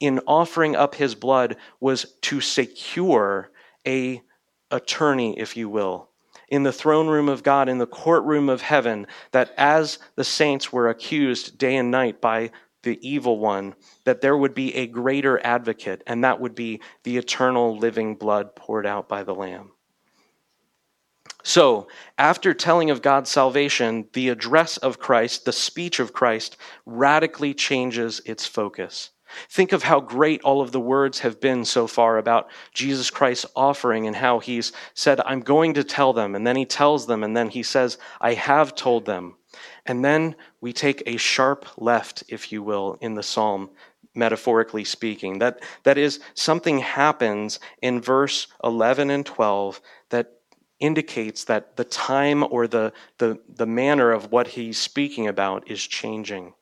[0.00, 3.50] in offering up his blood was to secure
[3.86, 4.22] a
[4.70, 6.10] attorney, if you will,
[6.48, 10.72] in the throne room of God, in the courtroom of heaven, that as the saints
[10.72, 12.50] were accused day and night by
[12.82, 13.74] the evil one,
[14.04, 18.54] that there would be a greater advocate, and that would be the eternal living blood
[18.54, 19.73] poured out by the Lamb.
[21.46, 27.52] So, after telling of God's salvation, the address of Christ, the speech of Christ, radically
[27.52, 29.10] changes its focus.
[29.50, 33.44] Think of how great all of the words have been so far about Jesus Christ's
[33.54, 36.34] offering and how he's said, I'm going to tell them.
[36.34, 39.34] And then he tells them, and then he says, I have told them.
[39.84, 43.68] And then we take a sharp left, if you will, in the psalm,
[44.14, 45.40] metaphorically speaking.
[45.40, 50.03] That, that is, something happens in verse 11 and 12 that
[50.84, 55.82] indicates that the time or the, the, the manner of what he's speaking about is
[55.86, 56.52] changing.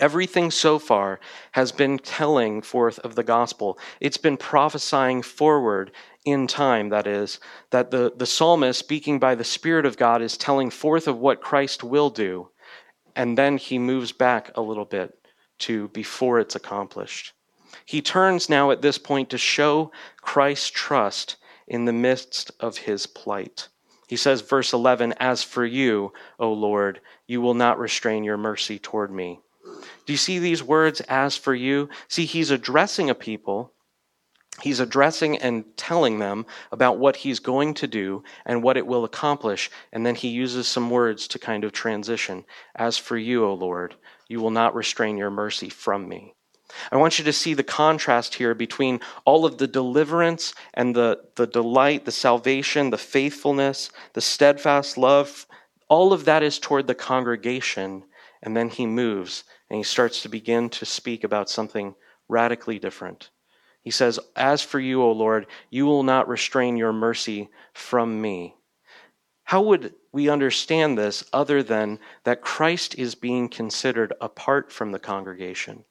[0.00, 1.20] Everything so far
[1.52, 3.78] has been telling forth of the gospel.
[4.00, 5.92] It's been prophesying forward
[6.24, 7.38] in time, that is,
[7.70, 11.40] that the, the psalmist, speaking by the Spirit of God, is telling forth of what
[11.40, 12.48] Christ will do.
[13.14, 15.16] And then he moves back a little bit
[15.60, 17.32] to before it's accomplished.
[17.84, 21.36] He turns now at this point to show Christ's trust
[21.70, 23.68] in the midst of his plight.
[24.08, 28.78] He says, verse 11, As for you, O Lord, you will not restrain your mercy
[28.80, 29.38] toward me.
[30.04, 31.88] Do you see these words, as for you?
[32.08, 33.72] See, he's addressing a people.
[34.60, 39.04] He's addressing and telling them about what he's going to do and what it will
[39.04, 39.70] accomplish.
[39.92, 42.44] And then he uses some words to kind of transition.
[42.74, 43.94] As for you, O Lord,
[44.28, 46.34] you will not restrain your mercy from me.
[46.90, 51.20] I want you to see the contrast here between all of the deliverance and the,
[51.36, 55.46] the delight, the salvation, the faithfulness, the steadfast love.
[55.88, 58.04] All of that is toward the congregation.
[58.42, 61.94] And then he moves and he starts to begin to speak about something
[62.28, 63.30] radically different.
[63.82, 68.54] He says, As for you, O Lord, you will not restrain your mercy from me.
[69.44, 74.98] How would we understand this other than that Christ is being considered apart from the
[74.98, 75.84] congregation?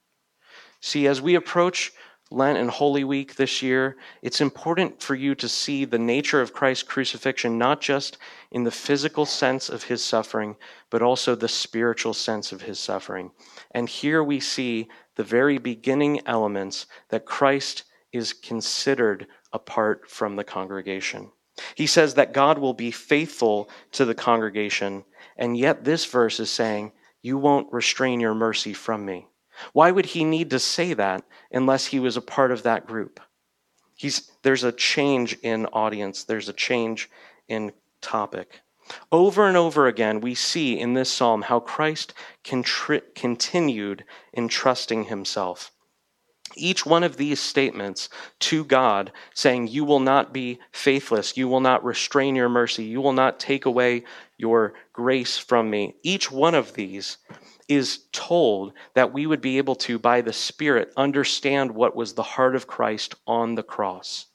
[0.80, 1.92] See, as we approach
[2.32, 6.52] Lent and Holy Week this year, it's important for you to see the nature of
[6.52, 8.18] Christ's crucifixion, not just
[8.52, 10.56] in the physical sense of his suffering,
[10.90, 13.32] but also the spiritual sense of his suffering.
[13.72, 20.44] And here we see the very beginning elements that Christ is considered apart from the
[20.44, 21.32] congregation.
[21.74, 25.04] He says that God will be faithful to the congregation,
[25.36, 29.26] and yet this verse is saying, You won't restrain your mercy from me.
[29.72, 33.20] Why would he need to say that unless he was a part of that group?
[33.94, 37.10] He's, there's a change in audience, there's a change
[37.48, 38.60] in topic.
[39.12, 44.04] Over and over again, we see in this psalm how Christ contri- continued
[44.36, 45.70] entrusting himself.
[46.56, 48.08] Each one of these statements
[48.40, 53.00] to God, saying, You will not be faithless, you will not restrain your mercy, you
[53.00, 54.04] will not take away
[54.36, 55.94] your grace from me.
[56.02, 57.18] Each one of these
[57.70, 62.22] is told that we would be able to, by the Spirit, understand what was the
[62.22, 64.26] heart of Christ on the cross.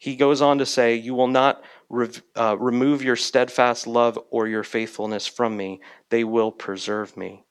[0.00, 4.48] He goes on to say, You will not re- uh, remove your steadfast love or
[4.48, 7.44] your faithfulness from me, they will preserve me.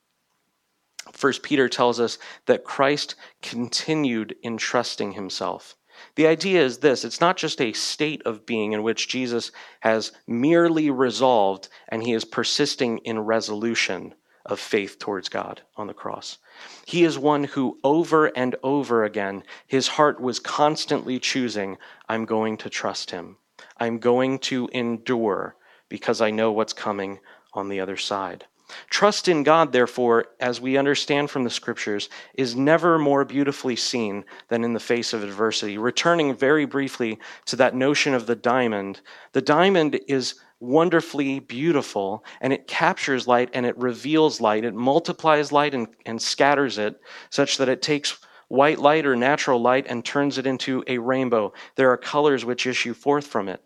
[1.12, 5.74] First Peter tells us that Christ continued entrusting himself.
[6.16, 10.12] The idea is this it's not just a state of being in which Jesus has
[10.26, 14.14] merely resolved and he is persisting in resolution
[14.46, 16.38] of faith towards God on the cross.
[16.86, 21.78] He is one who, over and over again, his heart was constantly choosing,
[22.08, 23.38] I'm going to trust him.
[23.78, 25.56] I'm going to endure
[25.88, 27.20] because I know what's coming
[27.52, 28.46] on the other side.
[28.88, 34.24] Trust in God, therefore, as we understand from the scriptures, is never more beautifully seen
[34.48, 35.76] than in the face of adversity.
[35.76, 39.00] Returning very briefly to that notion of the diamond,
[39.32, 44.64] the diamond is wonderfully beautiful and it captures light and it reveals light.
[44.64, 47.00] It multiplies light and, and scatters it
[47.30, 51.52] such that it takes white light or natural light and turns it into a rainbow.
[51.76, 53.62] There are colors which issue forth from it.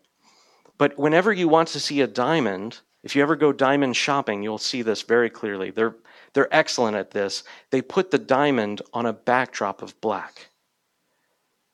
[0.77, 4.57] But whenever you want to see a diamond, if you ever go diamond shopping, you'll
[4.57, 5.71] see this very clearly.
[5.71, 5.95] They're,
[6.33, 7.43] they're excellent at this.
[7.69, 10.49] They put the diamond on a backdrop of black.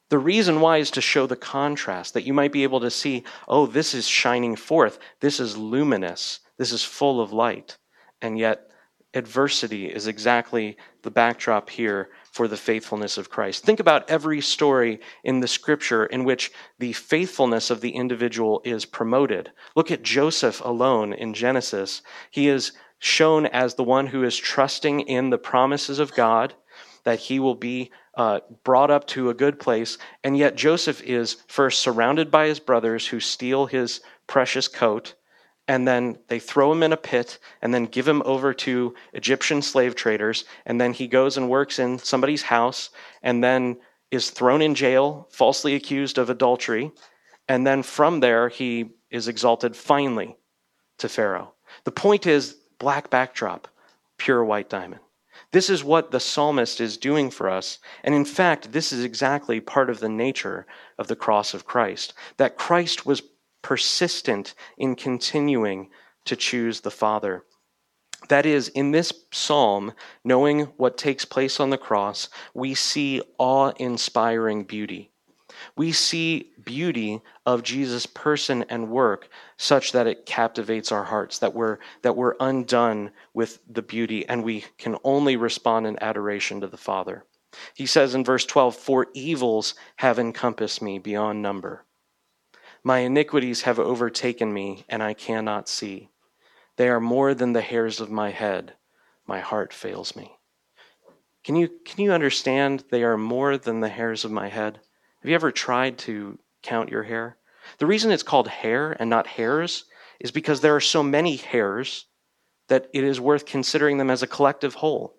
[0.10, 3.24] The reason why is to show the contrast, that you might be able to see,
[3.48, 5.00] oh, this is shining forth.
[5.20, 6.42] This is luminous.
[6.58, 7.78] This is full of light.
[8.22, 8.70] And yet,
[9.16, 13.64] adversity is exactly the backdrop here for the faithfulness of Christ.
[13.64, 18.86] Think about every story in the scripture in which the faithfulness of the individual is
[18.86, 19.52] promoted.
[19.76, 22.02] Look at Joseph alone in Genesis.
[22.30, 26.54] He is shown as the one who is trusting in the promises of God,
[27.06, 29.98] that he will be uh, brought up to a good place.
[30.24, 35.16] And yet Joseph is first surrounded by his brothers who steal his precious coat
[35.68, 39.62] and then they throw him in a pit and then give him over to Egyptian
[39.62, 40.46] slave traders.
[40.66, 42.92] And then he goes and works in somebody's house
[43.24, 43.78] and then
[44.12, 46.92] is thrown in jail, falsely accused of adultery.
[47.48, 50.38] And then from there, he is exalted finally
[51.00, 51.54] to Pharaoh.
[51.84, 53.68] The point is black backdrop,
[54.18, 55.02] pure white diamond.
[55.56, 57.80] This is what the psalmist is doing for us.
[58.04, 60.68] And in fact, this is exactly part of the nature
[61.00, 62.14] of the cross of Christ.
[62.36, 63.24] That Christ was
[63.62, 65.92] persistent in continuing
[66.26, 67.46] to choose the Father.
[68.28, 69.94] That is, in this psalm,
[70.26, 75.14] knowing what takes place on the cross, we see awe inspiring beauty.
[75.78, 81.54] We see beauty of Jesus' person and work such that it captivates our hearts, that
[81.54, 86.68] we're, that we're undone with the beauty, and we can only respond in adoration to
[86.68, 87.26] the Father.
[87.74, 91.84] He says in verse 12, For evils have encompassed me beyond number.
[92.84, 96.10] My iniquities have overtaken me, and I cannot see.
[96.78, 98.74] They are more than the hairs of my head.
[99.26, 100.38] My heart fails me.
[101.44, 104.80] Can you, can you understand they are more than the hairs of my head?
[105.26, 107.38] Have you ever tried to count your hair?
[107.80, 109.86] The reason it's called hair and not hairs
[110.20, 112.06] is because there are so many hairs
[112.68, 115.16] that it is worth considering them as a collective whole.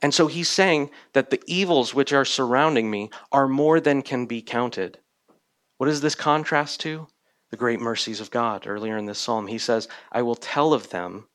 [0.00, 4.26] And so he's saying that the evils which are surrounding me are more than can
[4.26, 5.00] be counted.
[5.78, 7.08] What does this contrast to?
[7.50, 8.68] The great mercies of God.
[8.68, 11.26] Earlier in this psalm, he says, I will tell of them,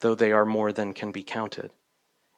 [0.00, 1.70] though they are more than can be counted.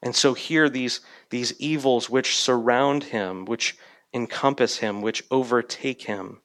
[0.03, 3.79] And so here, these, these evils which surround him, which
[4.15, 6.41] encompass him, which overtake him,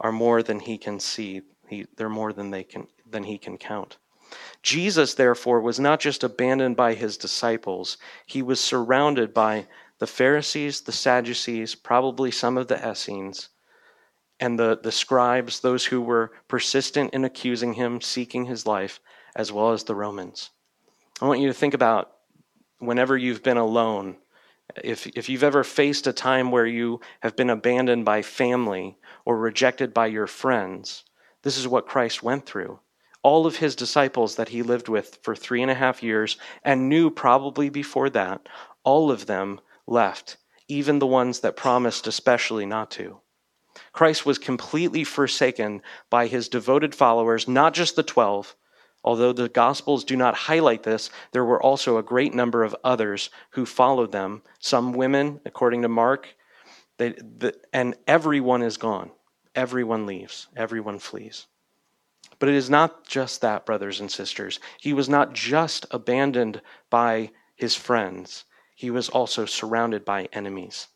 [0.00, 1.42] are more than he can see.
[1.68, 3.98] He, they're more than, they can, than he can count.
[4.62, 9.66] Jesus, therefore, was not just abandoned by his disciples, he was surrounded by
[9.98, 13.50] the Pharisees, the Sadducees, probably some of the Essenes,
[14.40, 18.98] and the, the scribes, those who were persistent in accusing him, seeking his life,
[19.36, 20.50] as well as the Romans.
[21.20, 22.12] I want you to think about
[22.78, 24.16] whenever you've been alone,
[24.82, 29.38] if, if you've ever faced a time where you have been abandoned by family or
[29.38, 31.04] rejected by your friends,
[31.42, 32.80] this is what Christ went through.
[33.22, 36.88] All of his disciples that he lived with for three and a half years and
[36.88, 38.48] knew probably before that,
[38.82, 40.36] all of them left,
[40.68, 43.20] even the ones that promised especially not to.
[43.92, 48.54] Christ was completely forsaken by his devoted followers, not just the 12.
[49.04, 53.28] Although the Gospels do not highlight this, there were also a great number of others
[53.50, 56.34] who followed them, some women, according to Mark,
[56.96, 59.10] they, the, and everyone is gone.
[59.54, 61.46] Everyone leaves, everyone flees.
[62.38, 64.58] But it is not just that, brothers and sisters.
[64.80, 70.88] He was not just abandoned by his friends, he was also surrounded by enemies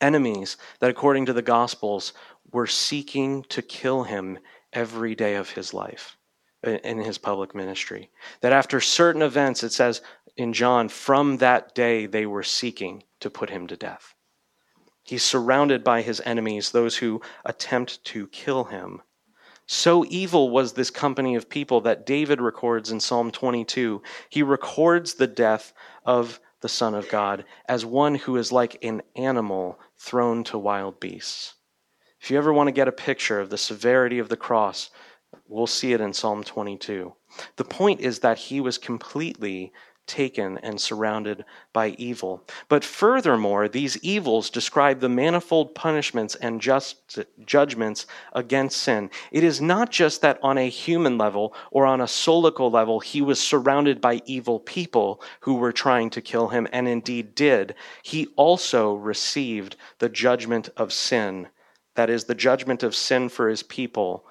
[0.00, 2.14] enemies that, according to the Gospels,
[2.52, 4.38] were seeking to kill him
[4.72, 6.16] every day of his life
[6.62, 8.10] in his public ministry.
[8.40, 10.02] That after certain events, it says
[10.36, 14.14] in John, from that day they were seeking to put him to death.
[15.02, 19.02] He's surrounded by his enemies, those who attempt to kill him.
[19.66, 24.02] So evil was this company of people that David records in Psalm 22.
[24.28, 25.72] He records the death
[26.04, 31.00] of the Son of God as one who is like an animal thrown to wild
[31.00, 31.54] beasts.
[32.20, 34.90] If you ever want to get a picture of the severity of the cross,
[35.50, 37.12] we'll see it in Psalm 22.
[37.56, 39.72] The point is that he was completely
[40.06, 42.44] taken and surrounded by evil.
[42.68, 49.10] But furthermore, these evils describe the manifold punishments and just judgments against sin.
[49.30, 53.22] It is not just that on a human level or on a soulical level he
[53.22, 57.74] was surrounded by evil people who were trying to kill him and indeed did.
[58.02, 61.48] He also received the judgment of sin.
[61.94, 64.24] That is the judgment of sin for his people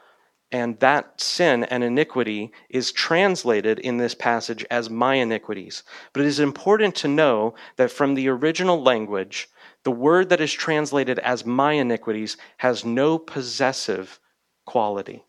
[0.51, 5.83] and that sin and iniquity is translated in this passage as my iniquities.
[6.11, 9.47] But it is important to know that from the original language,
[9.83, 14.19] the word that is translated as my iniquities has no possessive
[14.65, 15.23] quality.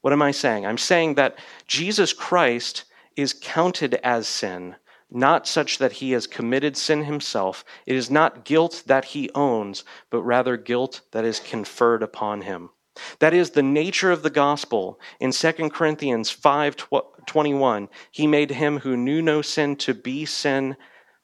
[0.00, 0.66] What am I saying?
[0.66, 1.38] I'm saying that
[1.68, 2.84] Jesus Christ
[3.14, 4.74] is counted as sin,
[5.08, 7.64] not such that he has committed sin himself.
[7.86, 12.70] It is not guilt that he owns, but rather guilt that is conferred upon him.
[13.18, 15.00] That is the nature of the gospel.
[15.20, 20.76] In 2 Corinthians 5:21, he made him who knew no sin to be sin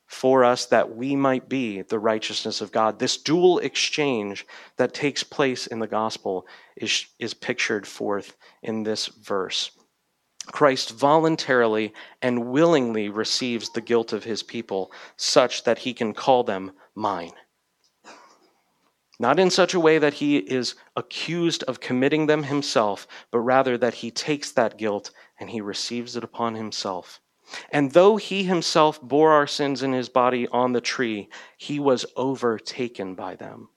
[0.07, 2.99] for us that we might be the righteousness of God.
[2.99, 4.47] This dual exchange
[4.77, 6.47] that takes place in the gospel
[6.77, 9.71] is, is pictured forth in this verse.
[10.47, 11.93] Christ voluntarily
[12.23, 17.33] and willingly receives the guilt of his people such that he can call them mine.
[19.19, 23.77] Not in such a way that he is accused of committing them himself, but rather
[23.79, 25.11] that he takes that guilt
[25.41, 27.21] and he receives it upon himself.
[27.71, 32.05] And though he himself bore our sins in his body on the tree, he was
[32.17, 33.71] overtaken by them.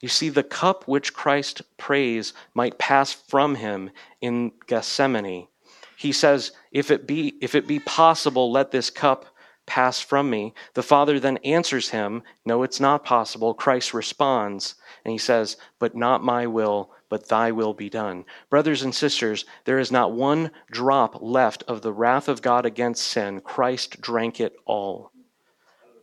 [0.00, 3.90] You see, the cup which Christ prays might pass from him
[4.20, 5.48] in Gethsemane.
[5.96, 9.26] He says, if it be, if it be possible, let this cup
[9.68, 10.54] pass from me.
[10.74, 13.54] The Father then answers him, No, it's not possible.
[13.54, 18.24] Christ responds, and he says, But not my will, but thy will be done.
[18.50, 23.06] Brothers and sisters, there is not one drop left of the wrath of God against
[23.06, 23.40] sin.
[23.40, 25.12] Christ drank it all.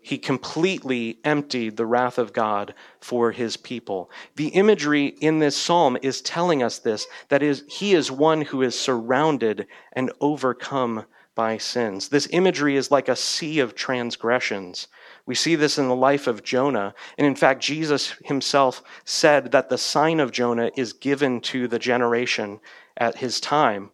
[0.02, 4.12] He completely emptied the wrath of God for his people.
[4.36, 8.62] The imagery in this psalm is telling us this that is, he is one who
[8.62, 11.06] is surrounded and overcome
[11.36, 12.10] by sins.
[12.10, 14.88] This imagery is like a sea of transgressions.
[15.26, 16.94] We see this in the life of Jonah.
[17.18, 21.80] And in fact, Jesus himself said that the sign of Jonah is given to the
[21.80, 22.60] generation
[22.98, 23.92] at his time.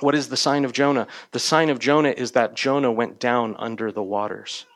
[0.00, 1.06] What is the sign of Jonah?
[1.30, 4.66] The sign of Jonah is that Jonah went down under the waters.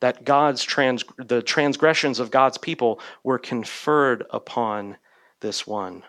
[0.00, 4.98] That God's trans, the transgressions of God's people were conferred upon
[5.40, 6.04] this one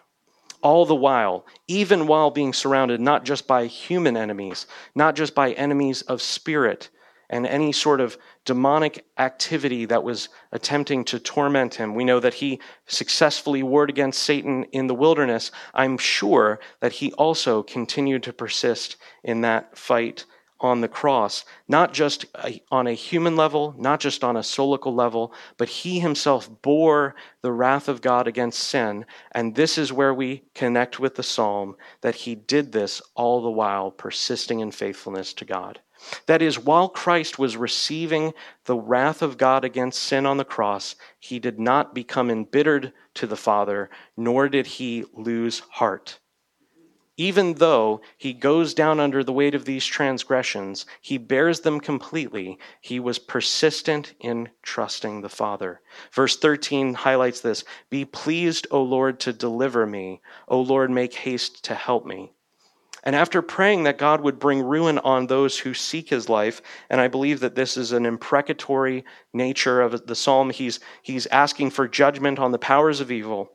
[0.61, 5.51] all the while, even while being surrounded not just by human enemies, not just by
[5.53, 6.89] enemies of spirit
[7.29, 11.93] and any sort of demonic activity that was attempting to torment him.
[11.93, 15.51] We know that he successfully warred against Satan in the wilderness.
[15.73, 20.25] I'm sure that he also continued to persist in that fight
[20.61, 22.25] on the cross, not just
[22.71, 27.51] on a human level, not just on a solical level, but he himself bore the
[27.51, 29.05] wrath of God against sin.
[29.31, 33.49] And this is where we connect with the psalm that he did this all the
[33.49, 35.79] while persisting in faithfulness to God.
[36.27, 38.33] That is, while Christ was receiving
[38.65, 43.27] the wrath of God against sin on the cross, he did not become embittered to
[43.27, 46.19] the Father, nor did he lose heart.
[47.19, 52.57] Even though he goes down under the weight of these transgressions, he bears them completely.
[52.79, 55.81] He was persistent in trusting the Father.
[56.13, 60.21] Verse 13 highlights this Be pleased, O Lord, to deliver me.
[60.47, 62.31] O Lord, make haste to help me.
[63.03, 67.01] And after praying that God would bring ruin on those who seek his life, and
[67.01, 69.03] I believe that this is an imprecatory
[69.33, 73.51] nature of the psalm, he's, he's asking for judgment on the powers of evil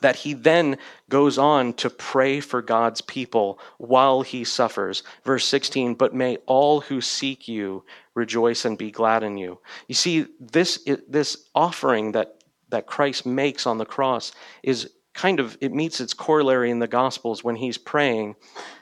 [0.00, 0.78] that he then
[1.08, 5.02] goes on to pray for God's people while he suffers.
[5.24, 7.84] Verse 16, but may all who seek you
[8.14, 9.58] rejoice and be glad in you.
[9.88, 14.32] You see, this, this offering that, that Christ makes on the cross
[14.62, 18.36] is kind of it meets its corollary in the gospels when he's praying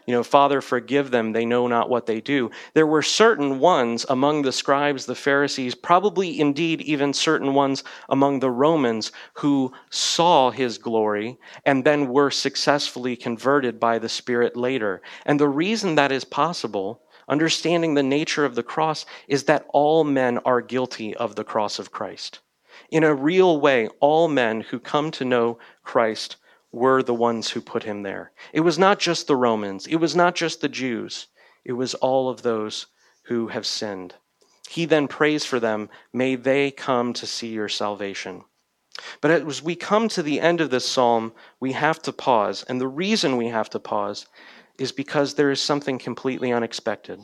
[0.07, 1.33] you know father forgive them.
[1.33, 2.51] They know not what they do.
[2.75, 8.41] There were certain ones among the scribes the pharisees probably indeed even certain ones among
[8.41, 15.01] the romans who saw his glory and then were successfully converted by the spirit later.
[15.25, 20.05] And the reason that is possible understanding the nature of the cross is that all
[20.05, 22.41] men are guilty of the cross of christ
[22.95, 26.37] in a real way, all men who come to know Christ
[26.71, 28.31] were the ones who put him there.
[28.53, 31.27] It was not just the Romans, it was not just the Jews,
[31.65, 32.87] it was all of those
[33.25, 34.15] who have sinned.
[34.71, 38.45] He then prays for them, may they come to see your salvation.
[39.21, 42.65] But as we come to the end of this psalm, we have to pause.
[42.69, 44.27] And the reason we have to pause
[44.79, 47.19] is because there is something completely unexpected.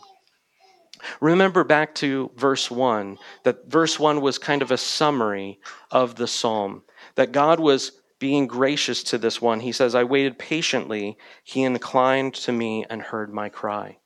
[1.20, 6.26] Remember back to verse 1, that verse 1 was kind of a summary of the
[6.26, 6.82] psalm,
[7.14, 9.60] that God was being gracious to this one.
[9.60, 11.16] He says, I waited patiently.
[11.42, 13.96] He inclined to me and heard my cry.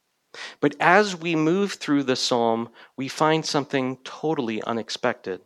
[0.61, 5.41] But as we move through the psalm, we find something totally unexpected.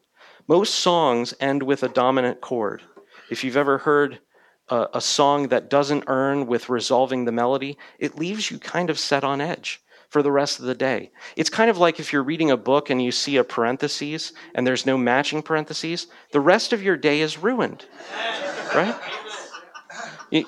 [0.46, 2.82] Most songs end with a dominant chord.
[3.30, 4.20] If you've ever heard
[4.68, 8.98] a, a song that doesn't earn with resolving the melody, it leaves you kind of
[8.98, 11.10] set on edge for the rest of the day.
[11.36, 14.66] It's kind of like if you're reading a book and you see a parenthesis and
[14.66, 17.84] there's no matching parentheses, the rest of your day is ruined.
[18.74, 18.94] Right?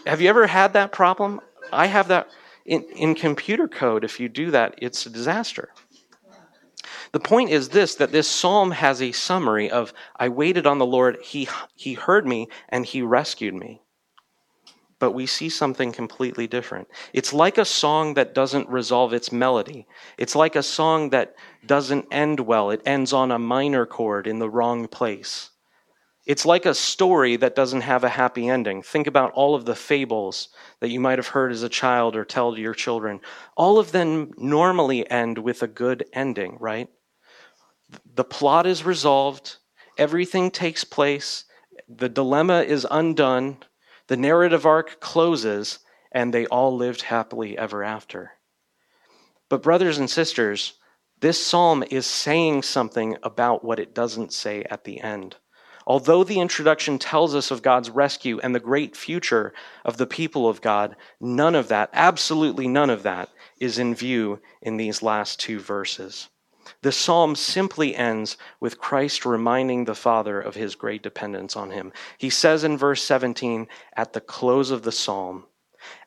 [0.07, 1.41] Have you ever had that problem?
[1.73, 2.29] I have that
[2.65, 4.05] in, in computer code.
[4.05, 5.71] If you do that, it's a disaster.
[7.13, 10.87] The point is this that this psalm has a summary of I waited on the
[10.87, 13.83] Lord, he, he heard me, and he rescued me
[15.01, 16.87] but we see something completely different.
[17.13, 19.89] It's like a song that doesn't resolve its melody.
[20.19, 21.35] It's like a song that
[21.67, 22.71] doesn't end well.
[22.71, 25.51] It ends on a minor chord in the wrong place.
[26.27, 28.83] It's like a story that doesn't have a happy ending.
[28.83, 32.25] Think about all of the fables that you might have heard as a child or
[32.25, 33.21] tell to your children.
[33.57, 36.89] All of them normally end with a good ending, right?
[38.15, 39.57] The plot is resolved,
[39.97, 41.47] everything takes place,
[41.89, 43.57] The dilemma is undone,
[44.11, 45.79] the narrative arc closes,
[46.11, 48.33] and they all lived happily ever after.
[49.49, 50.73] But, brothers and sisters,
[51.21, 55.37] this psalm is saying something about what it doesn't say at the end.
[55.87, 59.53] Although the introduction tells us of God's rescue and the great future
[59.85, 63.29] of the people of God, none of that, absolutely none of that,
[63.61, 66.29] is in view in these last two verses.
[66.83, 71.93] The psalm simply ends with Christ reminding the Father of his great dependence on him.
[72.17, 75.45] He says in verse 17, at the close of the psalm,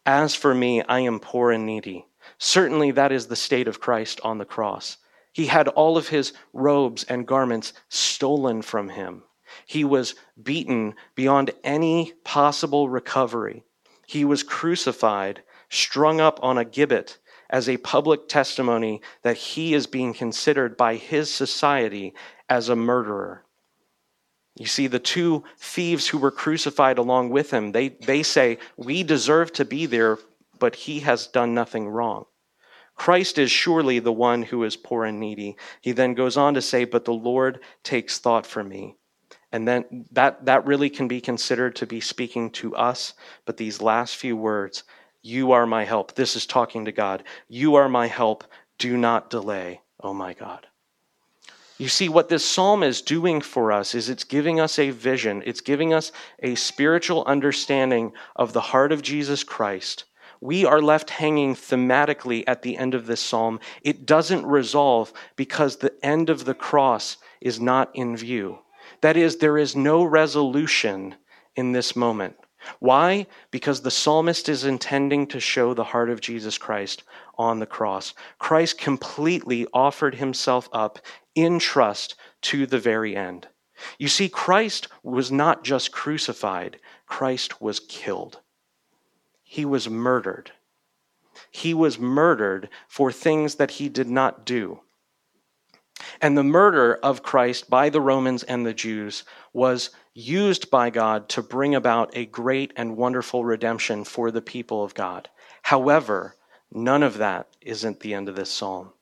[0.05, 2.07] As for me, I am poor and needy.
[2.39, 4.97] Certainly that is the state of Christ on the cross.
[5.31, 9.23] He had all of his robes and garments stolen from him.
[9.65, 13.63] He was beaten beyond any possible recovery.
[14.07, 17.17] He was crucified, strung up on a gibbet
[17.53, 22.15] as a public testimony that he is being considered by his society
[22.49, 23.45] as a murderer.
[24.55, 29.03] You see, the two thieves who were crucified along with him, they, they say, We
[29.03, 30.17] deserve to be there,
[30.57, 32.25] but he has done nothing wrong.
[32.95, 35.55] Christ is surely the one who is poor and needy.
[35.79, 38.97] He then goes on to say, But the Lord takes thought for me.
[39.51, 43.13] And then that, that really can be considered to be speaking to us.
[43.45, 44.83] But these last few words,
[45.23, 46.13] you are my help.
[46.15, 47.23] This is talking to God.
[47.47, 48.43] You are my help.
[48.77, 50.67] Do not delay, oh my God.
[51.77, 55.41] You see, what this psalm is doing for us is it's giving us a vision,
[55.45, 60.03] it's giving us a spiritual understanding of the heart of Jesus Christ.
[60.39, 63.61] We are left hanging thematically at the end of this psalm.
[63.81, 68.59] It doesn't resolve because the end of the cross is not in view.
[68.99, 71.15] That is, there is no resolution
[71.55, 72.35] in this moment.
[72.79, 73.27] Why?
[73.51, 77.03] Because the psalmist is intending to show the heart of Jesus Christ
[77.37, 78.13] on the cross.
[78.39, 80.99] Christ completely offered himself up
[81.35, 83.47] in trust to the very end.
[83.97, 88.39] You see, Christ was not just crucified, Christ was killed.
[89.43, 90.51] He was murdered.
[91.51, 94.81] He was murdered for things that he did not do.
[96.23, 101.27] And the murder of Christ by the Romans and the Jews was used by God
[101.27, 105.29] to bring about a great and wonderful redemption for the people of God.
[105.63, 106.37] However,
[106.71, 108.93] none of that isn't the end of this psalm.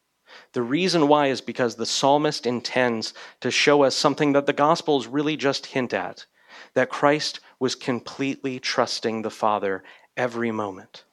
[0.53, 5.05] The reason why is because the psalmist intends to show us something that the Gospels
[5.05, 6.25] really just hint at
[6.73, 9.83] that Christ was completely trusting the Father
[10.17, 11.03] every moment.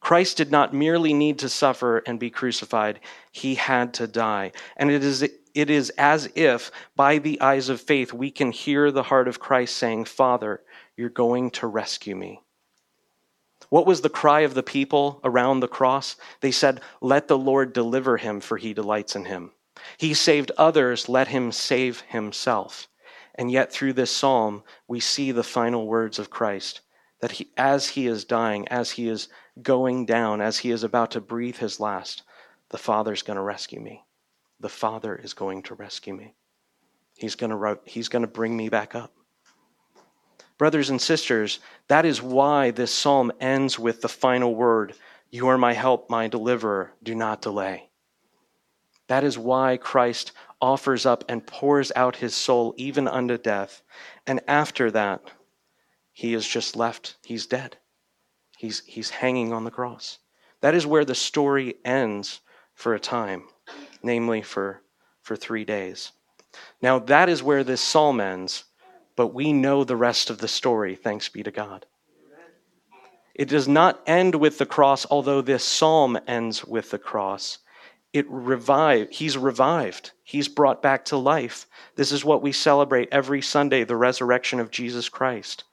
[0.00, 3.00] Christ did not merely need to suffer and be crucified,
[3.32, 4.52] he had to die.
[4.76, 8.90] And it is, it is as if, by the eyes of faith, we can hear
[8.90, 10.62] the heart of Christ saying, Father,
[10.96, 12.40] you're going to rescue me.
[13.68, 16.16] What was the cry of the people around the cross?
[16.40, 19.52] They said, Let the Lord deliver him, for he delights in him.
[19.96, 22.88] He saved others, let him save himself.
[23.34, 26.80] And yet, through this psalm, we see the final words of Christ
[27.20, 29.28] that he, as he is dying, as he is
[29.60, 32.22] going down, as he is about to breathe his last,
[32.70, 34.04] the Father's going to rescue me.
[34.60, 36.34] The Father is going to rescue me.
[37.16, 39.12] He's going to, he's going to bring me back up.
[40.56, 44.94] Brothers and sisters, that is why this psalm ends with the final word
[45.30, 46.94] You are my help, my deliverer.
[47.02, 47.90] Do not delay.
[49.08, 53.82] That is why Christ offers up and pours out his soul even unto death.
[54.26, 55.22] And after that,
[56.12, 57.76] he is just left, he's dead.
[58.56, 60.18] He's, he's hanging on the cross.
[60.60, 62.40] That is where the story ends
[62.74, 63.44] for a time,
[64.02, 64.82] namely for,
[65.22, 66.12] for three days.
[66.80, 68.64] Now, that is where this psalm ends,
[69.16, 71.86] but we know the rest of the story, thanks be to God.
[73.34, 77.58] It does not end with the cross, although this psalm ends with the cross.
[78.12, 79.14] It revived.
[79.14, 80.10] He's revived.
[80.24, 81.66] He's brought back to life.
[81.94, 85.64] This is what we celebrate every Sunday the resurrection of Jesus Christ.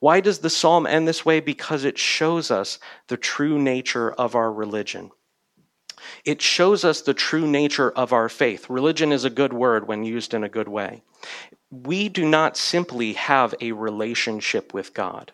[0.00, 1.40] Why does the psalm end this way?
[1.40, 5.10] Because it shows us the true nature of our religion.
[6.24, 8.68] It shows us the true nature of our faith.
[8.70, 11.02] Religion is a good word when used in a good way.
[11.70, 15.32] We do not simply have a relationship with God.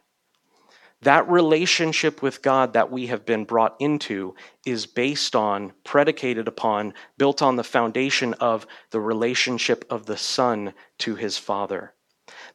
[1.02, 6.94] That relationship with God that we have been brought into is based on, predicated upon,
[7.18, 11.92] built on the foundation of the relationship of the Son to his Father.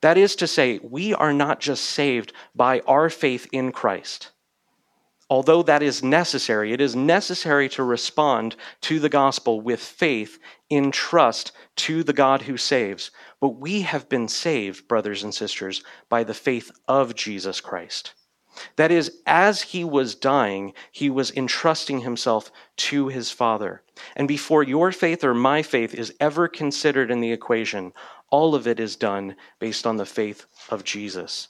[0.02, 4.32] That is to say, we are not just saved by our faith in Christ.
[5.32, 10.38] Although that is necessary, it is necessary to respond to the gospel with faith
[10.70, 13.12] in trust to the God who saves.
[13.40, 18.14] But we have been saved, brothers and sisters, by the faith of Jesus Christ.
[18.76, 22.52] That is, as he was dying, he was entrusting himself
[22.90, 23.84] to his Father.
[24.18, 27.94] And before your faith or my faith is ever considered in the equation,
[28.32, 31.48] all of it is done based on the faith of Jesus.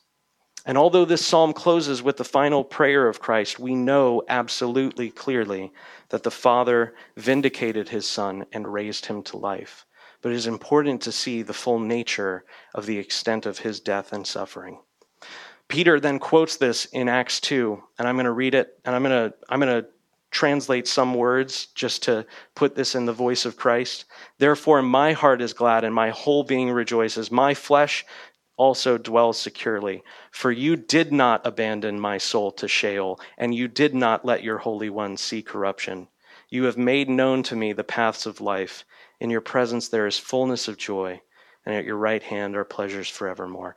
[0.66, 5.74] And although this psalm closes with the final prayer of Christ, we know absolutely clearly
[6.10, 9.86] that the Father vindicated his Son and raised him to life.
[10.22, 12.44] But it is important to see the full nature
[12.76, 14.80] of the extent of his death and suffering.
[15.68, 19.04] Peter then quotes this in Acts 2, and I'm going to read it, and I'm
[19.04, 19.88] going to, I'm going to
[20.32, 24.06] translate some words just to put this in the voice of Christ.
[24.38, 27.32] Therefore, my heart is glad and my whole being rejoices.
[27.32, 28.06] My flesh
[28.58, 30.04] also dwells securely.
[30.32, 34.60] For you did not abandon my soul to Sheol, and you did not let your
[34.60, 36.08] Holy One see corruption.
[36.50, 38.86] You have made known to me the paths of life.
[39.20, 41.22] In your presence there is fullness of joy,
[41.66, 43.76] and at your right hand are pleasures forevermore.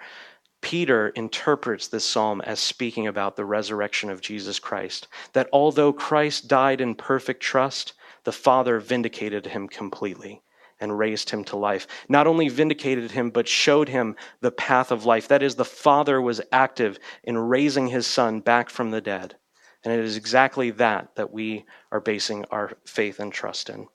[0.61, 5.09] Peter interprets this psalm as speaking about the resurrection of Jesus Christ.
[5.33, 7.95] That although Christ died in perfect trust,
[8.25, 10.44] the Father vindicated him completely
[10.85, 11.89] and raised him to life.
[12.09, 15.27] Not only vindicated him, but showed him the path of life.
[15.27, 19.35] That is, the Father was active in raising his Son back from the dead.
[19.83, 23.89] And it is exactly that that we are basing our faith and trust in.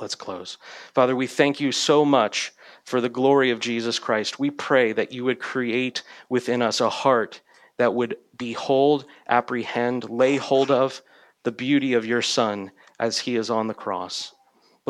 [0.00, 0.58] Let's close.
[0.94, 2.52] Father, we thank you so much
[2.84, 4.38] for the glory of Jesus Christ.
[4.38, 7.40] We pray that you would create within us a heart
[7.78, 11.02] that would behold, apprehend, lay hold of
[11.42, 14.34] the beauty of your Son as he is on the cross.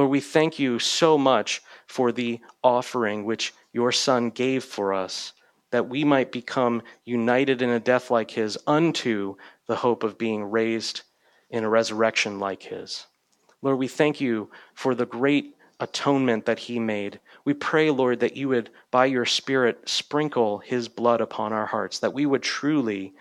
[0.00, 5.34] Lord, we thank you so much for the offering which your Son gave for us,
[5.72, 9.34] that we might become united in a death like his unto
[9.66, 11.02] the hope of being raised
[11.50, 13.04] in a resurrection like his.
[13.60, 17.20] Lord, we thank you for the great atonement that he made.
[17.44, 21.98] We pray, Lord, that you would, by your Spirit, sprinkle his blood upon our hearts,
[21.98, 23.12] that we would truly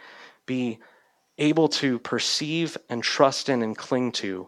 [0.45, 0.80] be
[1.38, 4.47] able to perceive and trust in and cling to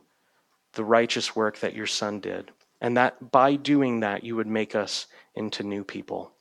[0.73, 2.51] the righteous work that your Son did.
[2.79, 6.33] And that by doing that, you would make us into new people.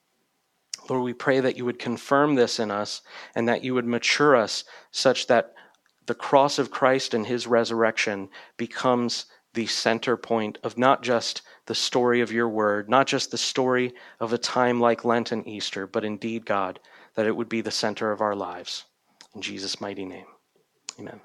[0.89, 3.03] Lord, we pray that you would confirm this in us
[3.35, 5.55] and that you would mature us such that
[6.07, 11.75] the cross of Christ and his resurrection becomes the center point of not just the
[11.75, 15.87] story of your word, not just the story of a time like Lent and Easter,
[15.87, 16.81] but indeed, God,
[17.15, 18.85] that it would be the center of our lives.
[19.35, 20.27] In Jesus' mighty name,
[20.99, 21.21] amen.